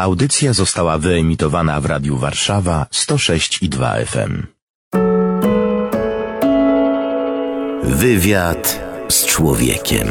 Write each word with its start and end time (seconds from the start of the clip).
Audycja 0.00 0.52
została 0.52 0.98
wyemitowana 0.98 1.80
w 1.80 1.86
Radiu 1.86 2.16
Warszawa 2.16 2.86
106 2.90 3.62
i 3.62 3.68
2 3.68 3.94
FM. 3.94 4.46
Wywiad 7.84 8.80
z 9.08 9.26
człowiekiem. 9.26 10.06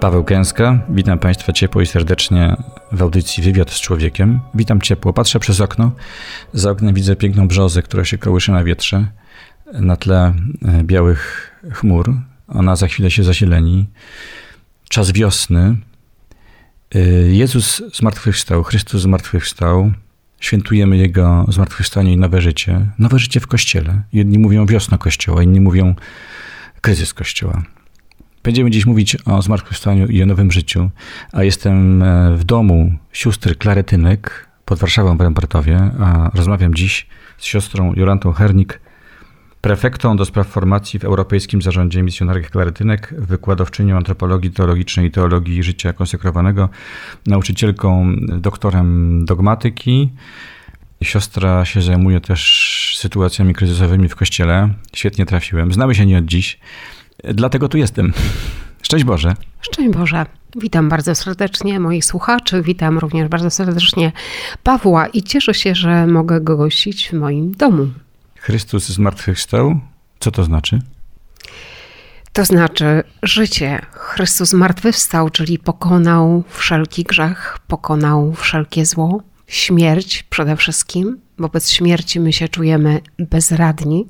Paweł 0.00 0.24
Kęska, 0.24 0.78
witam 0.88 1.18
Państwa 1.18 1.52
ciepło 1.52 1.82
i 1.82 1.86
serdecznie 1.86 2.56
w 2.92 3.02
audycji 3.02 3.42
Wywiad 3.42 3.70
z 3.70 3.80
Człowiekiem. 3.80 4.40
Witam 4.54 4.80
ciepło, 4.80 5.12
patrzę 5.12 5.40
przez 5.40 5.60
okno. 5.60 5.92
Za 6.52 6.70
oknem 6.70 6.94
widzę 6.94 7.16
piękną 7.16 7.48
brzozę, 7.48 7.82
która 7.82 8.04
się 8.04 8.18
kołysze 8.18 8.52
na 8.52 8.64
wietrze 8.64 9.06
na 9.72 9.96
tle 9.96 10.34
e, 10.64 10.84
białych 10.84 11.50
chmur. 11.72 12.14
Ona 12.48 12.76
za 12.76 12.86
chwilę 12.86 13.10
się 13.10 13.24
zasileni. 13.24 13.86
Czas 14.88 15.12
wiosny. 15.12 15.76
E, 16.94 16.98
Jezus 17.28 17.82
zmartwychwstał, 17.94 18.62
Chrystus 18.62 19.02
zmartwychwstał. 19.02 19.92
Świętujemy 20.40 20.96
Jego 20.96 21.46
zmartwychwstanie 21.48 22.12
i 22.12 22.16
nowe 22.16 22.40
życie. 22.40 22.86
Nowe 22.98 23.18
życie 23.18 23.40
w 23.40 23.46
Kościele. 23.46 24.02
Jedni 24.12 24.38
mówią 24.38 24.66
wiosna 24.66 24.98
Kościoła, 24.98 25.42
inni 25.42 25.60
mówią 25.60 25.94
kryzys 26.80 27.14
Kościoła. 27.14 27.62
Będziemy 28.42 28.70
dziś 28.70 28.86
mówić 28.86 29.16
o 29.24 29.42
zmartwychwstaniu 29.42 30.06
i 30.06 30.22
o 30.22 30.26
nowym 30.26 30.52
życiu, 30.52 30.90
a 31.32 31.44
jestem 31.44 32.02
e, 32.02 32.36
w 32.36 32.44
domu 32.44 32.92
sióstr 33.12 33.58
Klaretynek 33.58 34.48
pod 34.64 34.78
Warszawą 34.78 35.16
w 35.16 35.20
Rempartowie, 35.20 35.90
a 36.00 36.30
rozmawiam 36.34 36.74
dziś 36.74 37.06
z 37.38 37.44
siostrą 37.44 37.94
Jolantą 37.94 38.32
Hernik, 38.32 38.80
prefektą 39.60 40.16
do 40.16 40.24
spraw 40.24 40.46
formacji 40.46 40.98
w 40.98 41.04
Europejskim 41.04 41.62
Zarządzie 41.62 42.02
Misjonarek 42.02 42.50
Klaretynek, 42.50 43.14
wykładowczynią 43.18 43.96
antropologii 43.96 44.50
teologicznej 44.50 45.06
i 45.06 45.10
teologii 45.10 45.62
życia 45.62 45.92
konsekrowanego, 45.92 46.68
nauczycielką, 47.26 48.16
doktorem 48.20 49.24
dogmatyki. 49.24 50.10
Siostra 51.02 51.64
się 51.64 51.82
zajmuje 51.82 52.20
też 52.20 52.94
sytuacjami 52.98 53.54
kryzysowymi 53.54 54.08
w 54.08 54.16
kościele. 54.16 54.68
Świetnie 54.94 55.26
trafiłem. 55.26 55.72
Znamy 55.72 55.94
się 55.94 56.06
nie 56.06 56.18
od 56.18 56.24
dziś. 56.24 56.58
Dlatego 57.24 57.68
tu 57.68 57.78
jestem. 57.78 58.12
Szczęść 58.82 59.04
Boże. 59.04 59.34
Szczęść 59.60 59.96
Boże. 59.96 60.26
Witam 60.56 60.88
bardzo 60.88 61.14
serdecznie 61.14 61.80
moich 61.80 62.04
słuchaczy, 62.04 62.62
witam 62.62 62.98
również 62.98 63.28
bardzo 63.28 63.50
serdecznie 63.50 64.12
Pawła 64.62 65.06
i 65.06 65.22
cieszę 65.22 65.54
się, 65.54 65.74
że 65.74 66.06
mogę 66.06 66.40
go 66.40 66.56
gościć 66.56 67.08
w 67.08 67.12
moim 67.12 67.52
domu. 67.52 67.86
Chrystus 68.46 68.88
zmartwychwstał. 68.88 69.80
Co 70.20 70.30
to 70.30 70.44
znaczy? 70.44 70.78
To 72.32 72.44
znaczy 72.44 73.02
życie. 73.22 73.80
Chrystus 73.92 74.48
zmartwychwstał, 74.48 75.30
czyli 75.30 75.58
pokonał 75.58 76.44
wszelki 76.48 77.04
grzech, 77.04 77.58
pokonał 77.66 78.32
wszelkie 78.34 78.86
zło, 78.86 79.22
śmierć 79.46 80.22
przede 80.22 80.56
wszystkim. 80.56 81.20
Wobec 81.38 81.70
śmierci 81.70 82.20
my 82.20 82.32
się 82.32 82.48
czujemy 82.48 83.00
bezradni. 83.18 84.06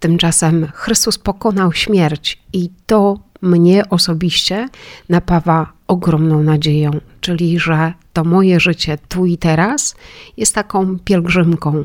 Tymczasem 0.00 0.66
Chrystus 0.74 1.18
pokonał 1.18 1.72
śmierć 1.72 2.42
i 2.52 2.70
to 2.86 3.18
mnie 3.42 3.88
osobiście 3.88 4.68
napawa 5.08 5.72
ogromną 5.86 6.42
nadzieją, 6.42 6.90
czyli 7.20 7.58
że 7.58 7.92
to 8.12 8.24
moje 8.24 8.60
życie 8.60 8.98
tu 9.08 9.26
i 9.26 9.38
teraz 9.38 9.94
jest 10.36 10.54
taką 10.54 10.98
pielgrzymką. 10.98 11.84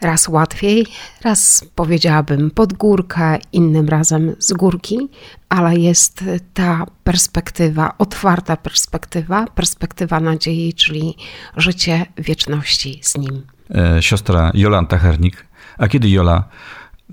Raz 0.00 0.28
łatwiej, 0.28 0.86
raz 1.24 1.64
powiedziałabym 1.74 2.50
pod 2.50 2.72
górkę, 2.72 3.38
innym 3.52 3.88
razem 3.88 4.36
z 4.38 4.52
górki, 4.52 5.08
ale 5.48 5.76
jest 5.76 6.24
ta 6.54 6.86
perspektywa, 7.04 7.94
otwarta 7.98 8.56
perspektywa, 8.56 9.46
perspektywa 9.46 10.20
nadziei, 10.20 10.74
czyli 10.74 11.16
życie 11.56 12.06
wieczności 12.18 13.00
z 13.02 13.18
Nim. 13.18 13.42
E, 13.74 14.02
siostra 14.02 14.50
Jolanta 14.54 14.98
Hernik. 14.98 15.46
A 15.78 15.88
kiedy 15.88 16.08
Jola 16.10 16.44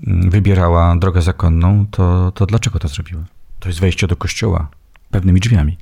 wybierała 0.06 0.96
drogę 0.96 1.22
zakonną, 1.22 1.86
to, 1.90 2.32
to 2.32 2.46
dlaczego 2.46 2.78
to 2.78 2.88
zrobiła? 2.88 3.22
To 3.60 3.68
jest 3.68 3.80
wejście 3.80 4.06
do 4.06 4.16
kościoła 4.16 4.68
pewnymi 5.10 5.40
drzwiami. 5.40 5.78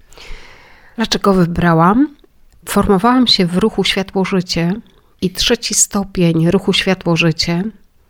Dlaczego 0.97 1.35
wybrałam? 1.35 2.17
Formowałam 2.65 3.27
się 3.27 3.47
w 3.47 3.57
ruchu 3.57 3.85
Światło-Życie 3.85 4.73
i 5.23 5.31
trzeci 5.31 5.75
stopień 5.75 6.51
ruchu 6.51 6.73
Światło-Życie 6.73 7.65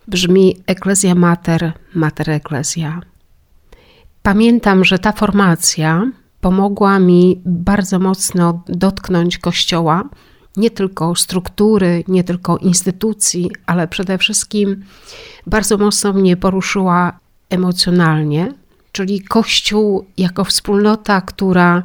brzmi 0.09 0.57
Eklezja 0.67 1.15
Mater, 1.15 1.73
Mater 1.95 2.31
Eklezja. 2.31 3.01
Pamiętam, 4.23 4.85
że 4.85 4.99
ta 4.99 5.13
formacja 5.13 6.11
pomogła 6.41 6.99
mi 6.99 7.41
bardzo 7.45 7.99
mocno 7.99 8.63
dotknąć 8.69 9.39
Kościoła, 9.39 10.05
nie 10.57 10.71
tylko 10.71 11.15
struktury, 11.15 12.05
nie 12.09 12.25
tylko 12.25 12.59
instytucji, 12.59 13.51
ale 13.67 13.89
przede 13.89 14.19
wszystkim 14.19 14.85
bardzo 15.47 15.79
mocno 15.79 16.13
mnie 16.13 16.37
poruszyła 16.37 17.19
emocjonalnie, 17.51 18.53
czyli 18.93 19.21
Kościół 19.21 20.07
jako 20.17 20.45
wspólnota, 20.45 21.21
która, 21.21 21.83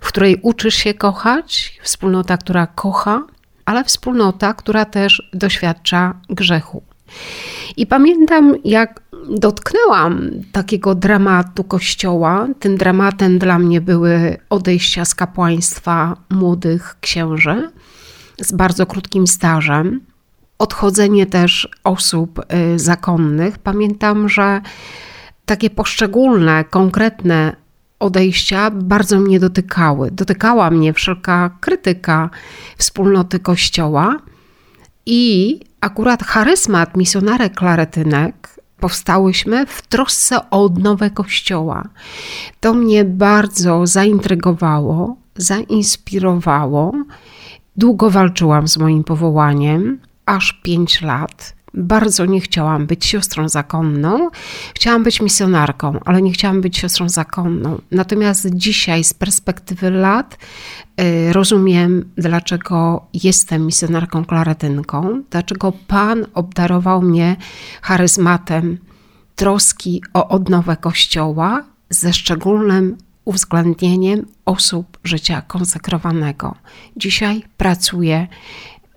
w 0.00 0.08
której 0.08 0.38
uczysz 0.42 0.74
się 0.74 0.94
kochać, 0.94 1.78
wspólnota, 1.82 2.36
która 2.36 2.66
kocha, 2.66 3.22
ale 3.64 3.84
wspólnota, 3.84 4.54
która 4.54 4.84
też 4.84 5.30
doświadcza 5.32 6.14
grzechu. 6.28 6.82
I 7.76 7.86
pamiętam, 7.86 8.54
jak 8.64 9.00
dotknęłam 9.28 10.30
takiego 10.52 10.94
dramatu 10.94 11.64
kościoła. 11.64 12.46
Tym 12.60 12.76
dramatem 12.76 13.38
dla 13.38 13.58
mnie 13.58 13.80
były 13.80 14.36
odejścia 14.50 15.04
z 15.04 15.14
kapłaństwa 15.14 16.16
młodych 16.30 16.96
księży 17.00 17.70
z 18.40 18.52
bardzo 18.52 18.86
krótkim 18.86 19.26
stażem, 19.26 20.00
odchodzenie 20.58 21.26
też 21.26 21.68
osób 21.84 22.40
y, 22.74 22.78
zakonnych. 22.78 23.58
Pamiętam, 23.58 24.28
że 24.28 24.60
takie 25.46 25.70
poszczególne, 25.70 26.64
konkretne 26.64 27.56
odejścia 28.04 28.70
bardzo 28.70 29.20
mnie 29.20 29.40
dotykały. 29.40 30.10
Dotykała 30.10 30.70
mnie 30.70 30.92
wszelka 30.92 31.50
krytyka 31.60 32.30
wspólnoty 32.78 33.38
Kościoła 33.38 34.18
i 35.06 35.60
akurat 35.80 36.22
charyzmat 36.22 36.96
misjonarek 36.96 37.54
klaretynek 37.54 38.56
powstałyśmy 38.80 39.66
w 39.66 39.82
trosce 39.82 40.50
o 40.50 40.64
odnowę 40.64 41.10
Kościoła. 41.10 41.88
To 42.60 42.74
mnie 42.74 43.04
bardzo 43.04 43.86
zaintrygowało, 43.86 45.16
zainspirowało 45.36 46.92
Długo 47.76 48.10
walczyłam 48.10 48.68
z 48.68 48.76
moim 48.76 49.04
powołaniem, 49.04 49.98
aż 50.26 50.60
pięć 50.62 51.02
lat. 51.02 51.54
Bardzo 51.74 52.26
nie 52.26 52.40
chciałam 52.40 52.86
być 52.86 53.06
siostrą 53.06 53.48
zakonną. 53.48 54.30
Chciałam 54.74 55.02
być 55.02 55.20
misjonarką, 55.20 56.00
ale 56.04 56.22
nie 56.22 56.32
chciałam 56.32 56.60
być 56.60 56.78
siostrą 56.78 57.08
zakonną. 57.08 57.80
Natomiast 57.90 58.48
dzisiaj, 58.54 59.04
z 59.04 59.14
perspektywy 59.14 59.90
lat, 59.90 60.38
yy, 60.98 61.32
rozumiem, 61.32 62.10
dlaczego 62.16 63.06
jestem 63.14 63.66
misjonarką 63.66 64.24
klaretynką, 64.24 65.22
dlaczego 65.30 65.72
Pan 65.86 66.26
obdarował 66.34 67.02
mnie 67.02 67.36
charyzmatem 67.82 68.78
troski 69.36 70.02
o 70.14 70.28
odnowę 70.28 70.76
Kościoła 70.76 71.64
ze 71.90 72.12
szczególnym 72.12 72.96
uwzględnieniem 73.24 74.26
osób 74.44 74.98
życia 75.04 75.42
konsekrowanego. 75.42 76.54
Dzisiaj 76.96 77.42
pracuję, 77.56 78.26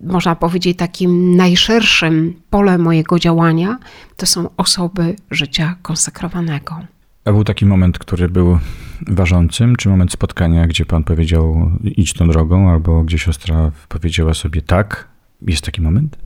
można 0.00 0.36
powiedzieć, 0.36 0.78
takim 0.78 1.36
najszerszym 1.36 2.34
polem 2.50 2.80
mojego 2.80 3.18
działania 3.18 3.78
to 4.16 4.26
są 4.26 4.48
osoby 4.56 5.16
życia 5.30 5.76
konsekrowanego. 5.82 6.78
A 7.24 7.32
był 7.32 7.44
taki 7.44 7.66
moment, 7.66 7.98
który 7.98 8.28
był 8.28 8.58
ważącym, 9.06 9.76
czy 9.76 9.88
moment 9.88 10.12
spotkania, 10.12 10.66
gdzie 10.66 10.86
pan 10.86 11.04
powiedział 11.04 11.70
idź 11.84 12.12
tą 12.12 12.28
drogą, 12.28 12.70
albo 12.70 13.02
gdzie 13.02 13.18
siostra 13.18 13.70
powiedziała 13.88 14.34
sobie 14.34 14.62
tak? 14.62 15.08
Jest 15.42 15.64
taki 15.64 15.80
moment? 15.80 16.18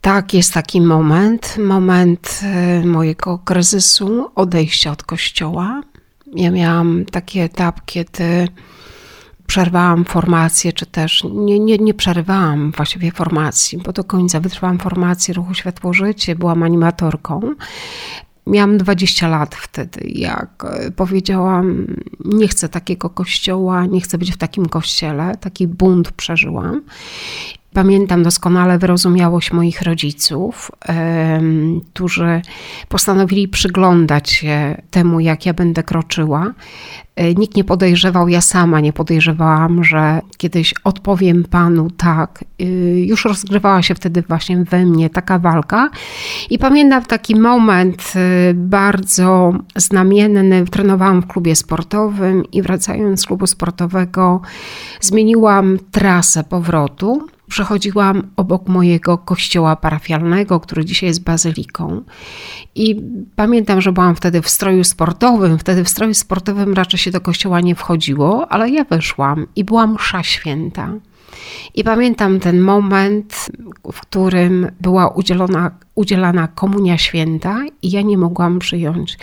Tak, 0.00 0.34
jest 0.34 0.54
taki 0.54 0.80
moment, 0.80 1.56
moment 1.58 2.40
e, 2.42 2.86
mojego 2.86 3.38
kryzysu, 3.38 4.30
odejścia 4.34 4.90
od 4.90 5.02
kościoła. 5.02 5.82
Ja 6.34 6.50
miałam 6.50 7.04
taki 7.04 7.40
etap, 7.40 7.80
kiedy 7.86 8.48
przerwałam 9.50 10.04
formację, 10.04 10.72
czy 10.72 10.86
też 10.86 11.24
nie, 11.24 11.58
nie, 11.58 11.78
nie 11.78 11.94
przerwałam 11.94 12.72
właściwie 12.76 13.12
formacji, 13.12 13.78
bo 13.78 13.92
do 13.92 14.04
końca 14.04 14.40
wytrwałam 14.40 14.78
formację 14.78 15.34
Ruchu 15.34 15.54
Światło 15.54 15.92
Życie, 15.92 16.36
byłam 16.36 16.62
animatorką. 16.62 17.54
Miałam 18.46 18.78
20 18.78 19.28
lat 19.28 19.54
wtedy, 19.54 20.00
jak 20.08 20.66
powiedziałam, 20.96 21.86
nie 22.24 22.48
chcę 22.48 22.68
takiego 22.68 23.10
kościoła, 23.10 23.86
nie 23.86 24.00
chcę 24.00 24.18
być 24.18 24.32
w 24.32 24.36
takim 24.36 24.66
kościele, 24.66 25.36
taki 25.40 25.66
bunt 25.66 26.12
przeżyłam. 26.12 26.82
Pamiętam 27.72 28.22
doskonale 28.22 28.78
wyrozumiałość 28.78 29.52
moich 29.52 29.82
rodziców, 29.82 30.70
którzy 31.92 32.42
postanowili 32.88 33.48
przyglądać 33.48 34.30
się 34.30 34.82
temu, 34.90 35.20
jak 35.20 35.46
ja 35.46 35.54
będę 35.54 35.82
kroczyła. 35.82 36.52
E, 37.16 37.34
nikt 37.34 37.56
nie 37.56 37.64
podejrzewał, 37.64 38.28
ja 38.28 38.40
sama 38.40 38.80
nie 38.80 38.92
podejrzewałam, 38.92 39.84
że 39.84 40.20
kiedyś 40.36 40.74
odpowiem 40.84 41.44
panu 41.44 41.90
tak. 41.90 42.44
Y, 42.60 42.64
już 43.06 43.24
rozgrywała 43.24 43.82
się 43.82 43.94
wtedy 43.94 44.22
właśnie 44.22 44.64
we 44.64 44.86
mnie 44.86 45.10
taka 45.10 45.38
walka. 45.38 45.90
I 46.50 46.58
pamiętam 46.58 47.04
taki 47.04 47.36
moment 47.36 48.12
y, 48.50 48.54
bardzo 48.54 49.52
znamienny. 49.76 50.64
Trenowałam 50.64 51.22
w 51.22 51.26
klubie 51.26 51.56
sportowym 51.56 52.44
i 52.52 52.62
wracając 52.62 53.20
z 53.20 53.26
klubu 53.26 53.46
sportowego, 53.46 54.40
zmieniłam 55.00 55.78
trasę 55.90 56.44
powrotu 56.44 57.26
przechodziłam 57.50 58.30
obok 58.36 58.68
mojego 58.68 59.18
kościoła 59.18 59.76
parafialnego, 59.76 60.60
który 60.60 60.84
dzisiaj 60.84 61.08
jest 61.08 61.22
bazyliką. 61.22 62.02
I 62.74 63.02
pamiętam, 63.36 63.80
że 63.80 63.92
byłam 63.92 64.16
wtedy 64.16 64.42
w 64.42 64.48
stroju 64.48 64.84
sportowym. 64.84 65.58
Wtedy 65.58 65.84
w 65.84 65.88
stroju 65.88 66.14
sportowym 66.14 66.74
raczej 66.74 66.98
się 66.98 67.10
do 67.10 67.20
kościoła 67.20 67.60
nie 67.60 67.74
wchodziło, 67.74 68.52
ale 68.52 68.70
ja 68.70 68.84
weszłam 68.84 69.46
i 69.56 69.64
byłam 69.64 69.94
msza 69.94 70.22
święta. 70.22 70.92
I 71.74 71.84
pamiętam 71.84 72.40
ten 72.40 72.60
moment, 72.60 73.50
w 73.92 74.00
którym 74.00 74.70
była 74.80 75.08
udzielona, 75.08 75.70
udzielana 76.00 76.48
komunia 76.48 76.98
święta 76.98 77.64
i 77.82 77.90
ja 77.90 78.02
nie 78.02 78.18
mogłam 78.18 78.58
przyjąć 78.58 79.18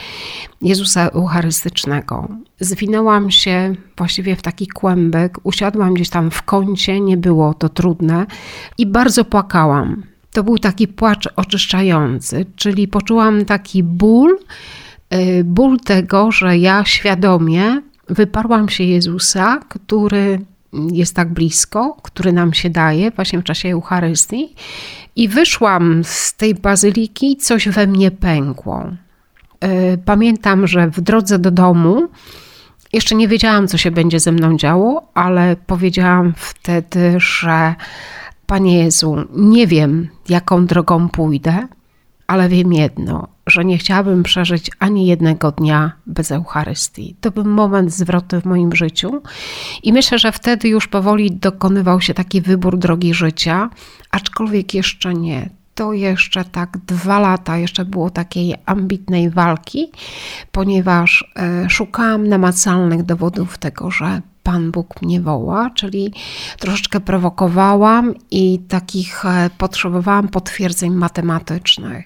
Jezusa 0.62 1.08
Eucharystycznego. 1.08 2.28
Zwinęłam 2.60 3.32
się 3.32 3.76
właściwie 3.98 4.36
w 4.36 4.42
taki 4.42 4.68
kłębek, 4.68 5.38
usiadłam 5.44 5.94
gdzieś 5.94 6.10
tam 6.10 6.32
w 6.32 6.42
kącie, 6.42 7.00
nie 7.00 7.18
było 7.18 7.54
to 7.54 7.70
trudne 7.70 8.26
i 8.78 8.86
bardzo 8.86 9.26
płakałam. 9.26 10.04
To 10.32 10.44
był 10.44 10.58
taki 10.58 10.88
płacz 10.88 11.30
oczyszczający, 11.36 12.46
czyli 12.56 12.88
poczułam 12.88 13.46
taki 13.46 13.84
ból, 13.84 14.40
y, 15.14 15.44
ból 15.44 15.80
tego, 15.80 16.32
że 16.32 16.58
ja 16.58 16.86
świadomie 16.86 17.82
wyparłam 18.10 18.70
się 18.70 18.84
Jezusa, 18.84 19.60
który 19.70 20.40
jest 20.92 21.16
tak 21.16 21.34
blisko, 21.34 21.98
który 22.04 22.34
nam 22.34 22.54
się 22.54 22.70
daje 22.70 23.12
właśnie 23.12 23.40
w 23.40 23.44
czasie 23.44 23.70
Eucharystii. 23.70 24.56
I 25.18 25.28
wyszłam 25.28 26.04
z 26.04 26.34
tej 26.34 26.56
bazyliki, 26.56 27.38
coś 27.38 27.70
we 27.70 27.88
mnie 27.88 28.12
pękło. 28.12 28.86
E, 29.60 29.98
pamiętam, 29.98 30.68
że 30.68 30.88
w 30.88 31.02
drodze 31.02 31.40
do 31.40 31.52
domu 31.52 32.08
jeszcze 32.94 33.16
nie 33.16 33.28
wiedziałam, 33.28 33.68
co 33.68 33.78
się 33.78 33.92
będzie 33.92 34.20
ze 34.20 34.32
mną 34.32 34.58
działo, 34.58 35.12
ale 35.14 35.56
powiedziałam 35.68 36.34
wtedy, 36.38 37.14
że 37.18 37.76
Panie 38.46 38.84
Jezu, 38.84 39.16
nie 39.36 39.68
wiem, 39.68 40.08
jaką 40.30 40.66
drogą 40.66 41.10
pójdę, 41.10 41.68
ale 42.28 42.50
wiem 42.50 42.74
jedno, 42.74 43.28
że 43.48 43.66
nie 43.66 43.78
chciałabym 43.78 44.24
przeżyć 44.24 44.72
ani 44.80 45.08
jednego 45.08 45.52
dnia 45.52 45.92
bez 46.06 46.32
Eucharystii. 46.32 47.16
To 47.22 47.32
był 47.32 47.46
moment 47.46 47.94
zwrotu 47.94 48.42
w 48.42 48.46
moim 48.46 48.76
życiu 48.76 49.22
i 49.84 49.94
myślę, 49.94 50.20
że 50.20 50.32
wtedy 50.32 50.70
już 50.70 50.88
powoli 50.88 51.32
dokonywał 51.32 52.02
się 52.02 52.14
taki 52.14 52.42
wybór 52.42 52.78
drogi 52.78 53.14
życia, 53.14 53.70
aczkolwiek 54.12 54.74
jeszcze 54.74 55.14
nie. 55.14 55.50
To 55.76 55.94
jeszcze 55.94 56.46
tak 56.46 56.78
dwa 56.78 57.20
lata 57.20 57.58
jeszcze 57.58 57.86
było 57.86 58.10
takiej 58.10 58.56
ambitnej 58.66 59.30
walki, 59.30 59.92
ponieważ 60.52 61.32
e, 61.36 61.70
szukałam 61.70 62.28
namacalnych 62.28 63.04
dowodów 63.04 63.58
tego, 63.58 63.92
że 63.92 64.22
Pan 64.48 64.72
Bóg 64.72 65.02
mnie 65.02 65.22
woła, 65.22 65.70
czyli 65.70 66.14
troszeczkę 66.60 67.00
prowokowałam 67.00 68.14
i 68.32 68.60
takich 68.60 69.26
e, 69.26 69.50
potrzebowałam 69.58 70.28
potwierdzeń 70.28 70.94
matematycznych. 70.94 72.06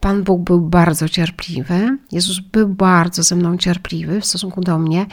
Pan 0.00 0.22
Bóg 0.22 0.42
był 0.42 0.60
bardzo 0.60 1.08
cierpliwy, 1.08 1.98
Jezus 2.12 2.40
był 2.40 2.68
bardzo 2.68 3.22
ze 3.22 3.36
mną 3.36 3.56
cierpliwy 3.56 4.20
w 4.20 4.26
stosunku 4.26 4.60
do 4.60 4.78
mnie 4.78 5.06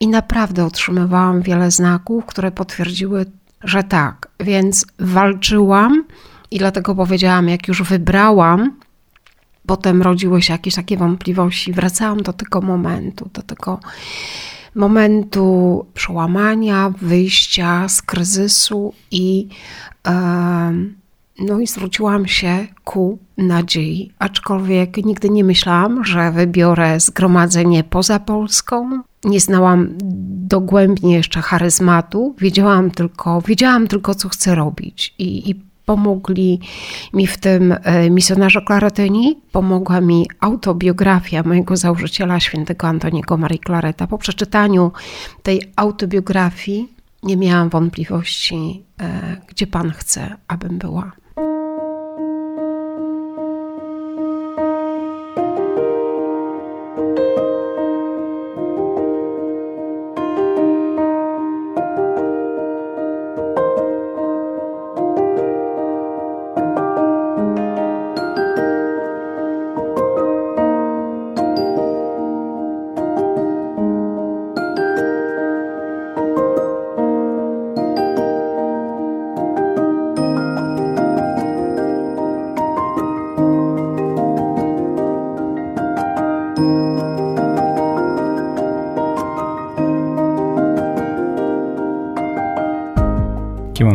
i 0.00 0.08
naprawdę 0.08 0.64
otrzymywałam 0.64 1.42
wiele 1.42 1.70
znaków, 1.70 2.26
które 2.26 2.52
potwierdziły, 2.52 3.26
że 3.64 3.82
tak. 3.82 4.28
Więc 4.40 4.86
walczyłam 4.98 6.04
i 6.50 6.58
dlatego 6.58 6.94
powiedziałam, 6.94 7.48
jak 7.48 7.68
już 7.68 7.82
wybrałam, 7.82 8.76
potem 9.66 10.02
rodziły 10.02 10.42
się 10.42 10.52
jakieś 10.52 10.74
takie 10.74 10.96
wątpliwości, 10.96 11.72
wracałam 11.72 12.22
do 12.22 12.32
tego 12.32 12.60
momentu, 12.60 13.30
do 13.32 13.42
tego 13.42 13.80
momentu 14.74 15.86
przełamania, 15.94 16.92
wyjścia 17.02 17.88
z 17.88 18.02
kryzysu 18.02 18.94
i, 19.10 19.48
no 21.38 21.60
i 21.60 21.66
zwróciłam 21.66 22.26
się 22.26 22.66
ku 22.84 23.18
nadziei. 23.38 24.12
Aczkolwiek 24.18 24.96
nigdy 24.96 25.30
nie 25.30 25.44
myślałam, 25.44 26.04
że 26.04 26.32
wybiorę 26.32 27.00
zgromadzenie 27.00 27.84
poza 27.84 28.18
Polską. 28.18 29.02
Nie 29.24 29.40
znałam 29.40 29.88
dogłębnie 30.48 31.14
jeszcze 31.14 31.42
charyzmatu, 31.42 32.34
wiedziałam 32.38 32.90
tylko, 32.90 33.40
wiedziałam 33.40 33.86
tylko, 33.86 34.14
co 34.14 34.28
chcę 34.28 34.54
robić. 34.54 35.14
I, 35.18 35.50
i 35.50 35.73
Pomogli 35.86 36.60
mi 37.12 37.26
w 37.26 37.38
tym 37.38 37.74
e, 37.82 38.10
misjonarze 38.10 38.62
Klaretyni, 38.62 39.40
pomogła 39.52 40.00
mi 40.00 40.26
autobiografia 40.40 41.42
mojego 41.42 41.76
założyciela, 41.76 42.40
świętego 42.40 42.86
Antoniego 42.86 43.36
Marii 43.36 43.60
Clareta. 43.66 44.06
Po 44.06 44.18
przeczytaniu 44.18 44.92
tej 45.42 45.62
autobiografii 45.76 46.88
nie 47.22 47.36
miałam 47.36 47.68
wątpliwości, 47.68 48.84
e, 49.00 49.36
gdzie 49.48 49.66
Pan 49.66 49.90
chce, 49.90 50.36
abym 50.48 50.78
była. 50.78 51.12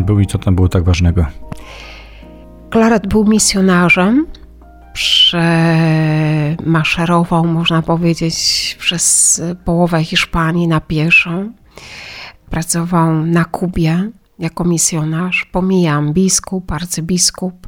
Był 0.05 0.19
i 0.19 0.25
co 0.25 0.37
tam 0.37 0.55
było 0.55 0.69
tak 0.69 0.83
ważnego? 0.83 1.25
Klaret 2.69 3.07
był 3.07 3.25
misjonarzem. 3.25 4.25
Przemaszerował, 4.93 7.47
można 7.47 7.81
powiedzieć, 7.81 8.75
przez 8.79 9.41
połowę 9.65 10.03
Hiszpanii 10.03 10.67
na 10.67 10.81
pieszo. 10.81 11.43
Pracował 12.49 13.25
na 13.25 13.45
Kubie 13.45 14.09
jako 14.39 14.63
misjonarz. 14.63 15.45
Pomijam 15.51 16.13
biskup, 16.13 16.71
arcybiskup, 16.71 17.67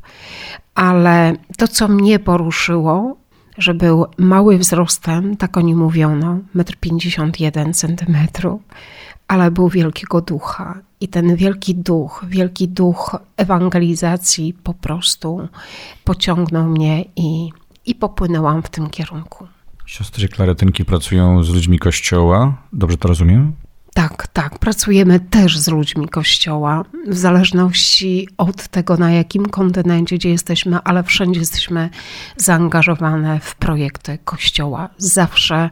ale 0.76 1.34
to, 1.58 1.68
co 1.68 1.88
mnie 1.88 2.20
poruszyło, 2.20 3.18
że 3.58 3.74
był 3.74 4.06
mały 4.18 4.58
wzrostem, 4.58 5.38
tak 5.38 5.58
o 5.58 5.62
nim 5.62 5.78
mówiono, 5.78 6.40
1,51 6.56 7.96
m, 8.08 8.28
ale 9.28 9.52
był 9.52 9.70
wielkiego 9.70 10.22
ducha. 10.22 10.80
I 11.02 11.08
ten 11.08 11.36
wielki 11.36 11.76
duch, 11.76 12.26
wielki 12.28 12.68
duch 12.68 13.16
ewangelizacji 13.38 14.54
po 14.54 14.74
prostu 14.74 15.48
pociągnął 16.04 16.70
mnie 16.70 17.06
i, 17.16 17.50
i 17.86 17.96
popłynęłam 17.96 18.64
w 18.64 18.70
tym 18.70 18.90
kierunku. 18.90 19.48
Siostry 19.86 20.28
klaretynki 20.28 20.86
pracują 20.86 21.44
z 21.44 21.50
ludźmi 21.50 21.80
kościoła, 21.80 22.58
dobrze 22.74 22.98
to 22.98 23.08
rozumiem? 23.08 23.54
Tak, 23.94 24.28
tak. 24.28 24.60
Pracujemy 24.60 25.20
też 25.20 25.60
z 25.60 25.68
ludźmi 25.68 26.10
Kościoła, 26.10 26.84
w 27.08 27.18
zależności 27.18 28.28
od 28.38 28.68
tego, 28.68 28.98
na 28.98 29.12
jakim 29.12 29.46
kontynencie, 29.46 30.16
gdzie 30.16 30.30
jesteśmy, 30.30 30.78
ale 30.84 31.04
wszędzie 31.04 31.40
jesteśmy 31.40 31.90
zaangażowane 32.38 33.40
w 33.40 33.56
projekty 33.56 34.18
Kościoła. 34.26 34.90
Zawsze 34.98 35.70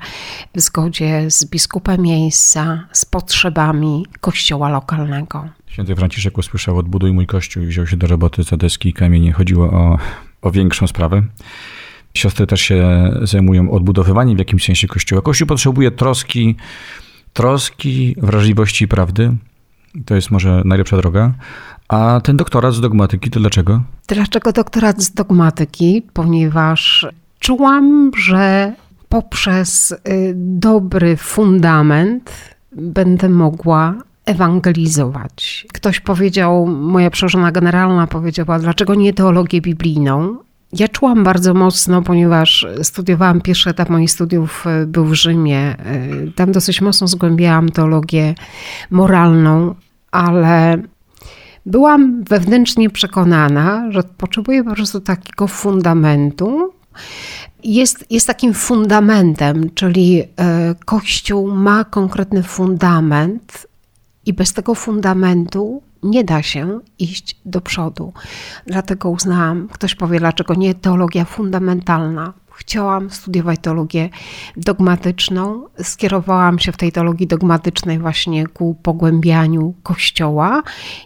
w 0.56 0.62
zgodzie 0.62 1.32
z 1.32 1.46
biskupem 1.46 2.02
miejsca, 2.02 2.88
z 2.92 3.06
potrzebami 3.06 4.06
Kościoła 4.22 4.70
lokalnego. 4.70 5.50
Święty 5.68 5.96
Franciszek 5.96 6.38
usłyszał 6.38 6.78
odbuduj 6.78 7.14
mój 7.14 7.28
Kościół 7.28 7.64
i 7.64 7.66
wziął 7.66 7.88
się 7.88 7.98
do 7.98 8.08
roboty 8.08 8.44
za 8.44 8.58
deski 8.58 8.90
i 8.90 8.94
kamienie. 8.94 9.34
Chodziło 9.34 9.72
o, 9.72 9.98
o 10.42 10.52
większą 10.52 10.88
sprawę. 10.88 11.24
Siostry 12.14 12.48
też 12.48 12.62
się 12.62 13.12
zajmują 13.22 13.72
odbudowywaniem 13.72 14.36
w 14.36 14.40
jakimś 14.40 14.66
sensie 14.66 14.88
Kościoła. 14.88 15.22
Kościół 15.22 15.48
potrzebuje 15.48 15.92
troski, 15.92 16.56
troski, 17.34 18.16
wrażliwości 18.18 18.84
i 18.86 18.88
prawdy. 18.88 19.36
To 20.06 20.16
jest 20.16 20.32
może 20.32 20.62
najlepsza 20.66 20.98
droga, 20.98 21.34
A 21.88 22.22
ten 22.24 22.38
doktorat 22.38 22.74
z 22.74 22.82
dogmatyki 22.82 23.30
to 23.30 23.40
dlaczego? 23.40 23.82
Dlaczego 24.08 24.52
doktorat 24.52 25.02
z 25.02 25.14
dogmatyki? 25.14 26.02
Ponieważ 26.14 27.08
czułam, 27.40 28.12
że 28.18 28.74
poprzez 29.10 29.92
y, 29.92 29.98
dobry 30.36 31.18
fundament 31.18 32.32
będę 32.72 33.30
mogła 33.30 33.96
ewangelizować. 34.26 35.68
Ktoś 35.74 36.00
powiedział, 36.00 36.68
moja 36.68 37.10
przełożona 37.10 37.52
generalna 37.52 38.08
powiedziała, 38.08 38.60
dlaczego 38.60 38.96
nie 38.96 39.14
teologię 39.14 39.62
biblijną? 39.62 40.38
Ja 40.74 40.88
czułam 40.88 41.24
bardzo 41.24 41.54
mocno, 41.54 42.02
ponieważ 42.02 42.68
studiowałam, 42.84 43.42
pierwszy 43.42 43.70
etap 43.70 43.90
moich 43.90 44.12
studiów 44.12 44.66
y, 44.84 44.88
był 44.88 45.06
w 45.06 45.14
Rzymie. 45.14 45.76
Y, 46.28 46.32
tam 46.36 46.52
dosyć 46.52 46.82
mocno 46.82 47.08
zgłębiałam 47.08 47.70
teologię 47.70 48.36
moralną, 48.90 49.76
ale 50.12 50.82
byłam 51.66 52.24
wewnętrznie 52.24 52.90
przekonana, 52.90 53.92
że 53.92 54.04
potrzebuję 54.04 54.64
po 54.64 54.74
prostu 54.76 55.02
takiego 55.02 55.48
fundamentu. 55.48 56.74
Jest, 57.64 58.06
jest 58.10 58.28
takim 58.28 58.54
fundamentem, 58.54 59.70
czyli 59.76 60.24
e, 60.24 60.76
Kościół 60.86 61.52
ma 61.56 61.84
konkretny 61.84 62.44
fundament, 62.44 63.68
i 64.26 64.34
bez 64.34 64.54
tego 64.54 64.76
fundamentu 64.76 65.82
nie 66.03 66.24
da 66.24 66.41
się 66.41 66.79
iść 67.00 67.36
do 67.46 67.62
przodu. 67.62 68.13
Dlatego 68.68 69.10
uznałam, 69.10 69.68
ktoś 69.68 69.96
powie, 69.96 70.20
dlaczego 70.20 70.53
nie 70.53 70.75
teologia 70.75 71.25
fundamentalna. 71.25 72.34
Chciałam 72.51 73.10
studiować 73.10 73.60
teologię 73.62 74.10
dogmatyczną. 74.58 75.65
Skierowałam 75.84 76.60
się 76.60 76.72
w 76.72 76.77
tej 76.77 76.91
teologii 76.91 77.27
dogmatycznej 77.27 78.00
właśnie 78.00 78.48
ku 78.48 78.75
pogłębianiu 78.84 79.74
Kościoła. 79.84 80.63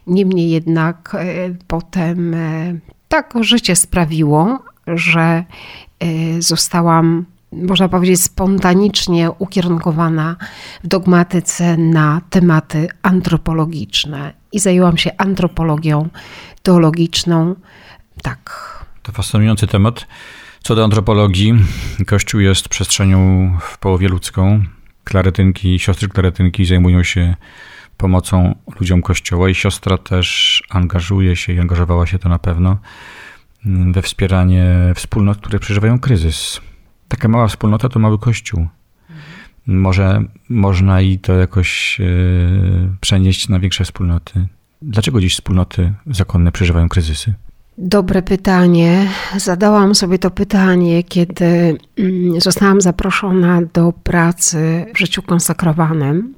Niemniej 0.07 0.49
jednak 0.49 1.15
e, 1.19 1.25
potem 1.67 2.33
e, 2.33 2.73
tak 3.07 3.33
życie 3.41 3.75
sprawiło, 3.75 4.59
że 4.87 5.43
e, 5.99 6.41
zostałam 6.41 7.25
można 7.67 7.89
powiedzieć, 7.89 8.21
spontanicznie 8.21 9.31
ukierunkowana 9.31 10.35
w 10.83 10.87
dogmatyce 10.87 11.77
na 11.77 12.21
tematy 12.29 12.87
antropologiczne 13.01 14.33
i 14.51 14.59
zajęłam 14.59 14.97
się 14.97 15.11
antropologią 15.17 16.09
teologiczną. 16.63 17.55
Tak. 18.21 18.73
To 19.03 19.11
fascynujący 19.11 19.67
temat. 19.67 20.07
Co 20.63 20.75
do 20.75 20.83
antropologii, 20.83 21.53
Kościół 22.07 22.41
jest 22.41 22.69
przestrzenią 22.69 23.51
w 23.61 23.77
połowie 23.77 24.07
ludzką. 24.07 24.63
Klaretynki, 25.03 25.79
siostry 25.79 26.07
klaretynki 26.07 26.65
zajmują 26.65 27.03
się 27.03 27.35
pomocą 27.97 28.55
ludziom 28.79 29.01
Kościoła 29.01 29.49
i 29.49 29.55
siostra 29.55 29.97
też 29.97 30.63
angażuje 30.69 31.35
się 31.35 31.53
i 31.53 31.59
angażowała 31.59 32.07
się 32.07 32.19
to 32.19 32.29
na 32.29 32.39
pewno 32.39 32.77
we 33.65 34.01
wspieranie 34.01 34.65
wspólnot, 34.95 35.37
które 35.37 35.59
przeżywają 35.59 35.99
kryzys 35.99 36.61
taka 37.13 37.27
mała 37.27 37.47
wspólnota 37.47 37.89
to 37.89 37.99
mały 37.99 38.19
kościół. 38.19 38.67
Może 39.67 40.23
można 40.49 41.01
i 41.01 41.19
to 41.19 41.33
jakoś 41.33 41.99
e, 42.01 42.05
przenieść 43.01 43.49
na 43.49 43.59
większe 43.59 43.83
wspólnoty. 43.83 44.47
Dlaczego 44.81 45.21
dziś 45.21 45.33
wspólnoty 45.33 45.93
zakonne 46.07 46.51
przeżywają 46.51 46.89
kryzysy? 46.89 47.33
Dobre 47.77 48.21
pytanie. 48.21 49.07
Zadałam 49.37 49.95
sobie 49.95 50.19
to 50.19 50.31
pytanie, 50.31 51.03
kiedy 51.03 51.77
mm, 51.97 52.41
zostałam 52.41 52.81
zaproszona 52.81 53.61
do 53.73 53.93
pracy 54.03 54.85
w 54.95 54.99
życiu 54.99 55.21
konsekrowanym. 55.21 56.33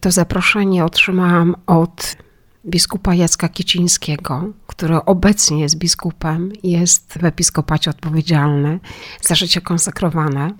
To 0.00 0.10
zaproszenie 0.10 0.84
otrzymałam 0.84 1.54
od 1.66 2.16
biskupa 2.66 3.14
Jacka 3.14 3.48
Kicińskiego, 3.48 4.52
który 4.66 4.96
obecnie 4.96 5.60
jest 5.60 5.78
biskupem, 5.78 6.52
jest 6.62 7.18
w 7.20 7.24
episkopacie 7.24 7.90
odpowiedzialny 7.90 8.80
za 9.22 9.34
życie 9.34 9.60
konsekrowane. 9.60 10.50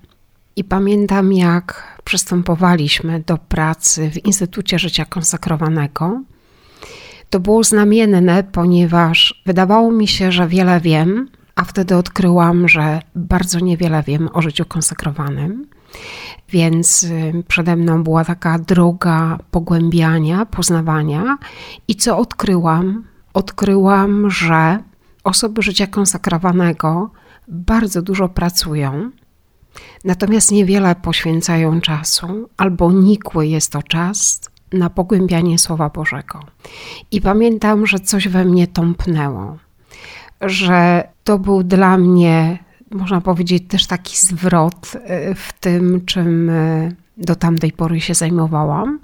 I 0.57 0.65
pamiętam, 0.65 1.33
jak 1.33 1.99
przystępowaliśmy 2.05 3.23
do 3.27 3.39
pracy 3.39 4.11
w 4.11 4.25
Instytucie 4.25 4.79
Życia 4.79 5.05
Konsekrowanego. 5.05 6.23
To 7.31 7.41
było 7.41 7.65
znamienne, 7.65 8.45
ponieważ 8.45 9.43
wydawało 9.47 9.93
mi 9.93 10.09
się, 10.09 10.33
że 10.33 10.49
wiele 10.49 10.81
wiem, 10.81 11.29
a 11.55 11.65
wtedy 11.65 11.97
odkryłam, 11.97 12.69
że 12.69 13.01
bardzo 13.15 13.61
niewiele 13.61 14.03
wiem 14.03 14.29
o 14.33 14.43
życiu 14.43 14.65
konsekrowanym. 14.65 15.67
Więc 16.49 17.03
y, 17.03 17.43
przede 17.49 17.77
mną 17.77 18.05
była 18.05 18.25
taka 18.25 18.59
droga 18.59 19.39
pogłębiania, 19.51 20.47
poznawania. 20.47 21.39
I 21.89 21.95
co 21.95 22.19
odkryłam? 22.19 23.05
Odkryłam, 23.35 24.31
że 24.31 24.79
osoby 25.25 25.63
życia 25.63 25.87
konsekrowanego 25.87 27.11
bardzo 27.49 28.03
dużo 28.03 28.29
pracują, 28.29 29.11
natomiast 30.05 30.53
niewiele 30.53 30.95
poświęcają 30.95 31.81
czasu, 31.81 32.49
albo 32.57 32.93
nikły 32.93 33.47
jest 33.47 33.73
to 33.73 33.83
czas 33.83 34.41
na 34.73 34.91
pogłębianie 34.91 35.59
Słowa 35.59 35.89
Bożego. 35.89 36.41
I 37.11 37.21
pamiętam, 37.21 37.87
że 37.87 37.99
coś 37.99 38.29
we 38.29 38.45
mnie 38.45 38.67
tąpnęło, 38.67 39.57
że 40.41 41.09
to 41.25 41.39
był 41.39 41.63
dla 41.63 41.99
mnie 41.99 42.64
można 42.95 43.21
powiedzieć, 43.21 43.65
też 43.69 43.87
taki 43.87 44.17
zwrot 44.17 44.93
e, 44.95 45.35
w 45.35 45.53
tym, 45.53 46.05
czym 46.05 46.51
e, 46.51 46.93
do 47.17 47.37
tamtej 47.37 47.73
pory 47.73 48.01
się 48.01 48.15
zajmowałam. 48.15 48.99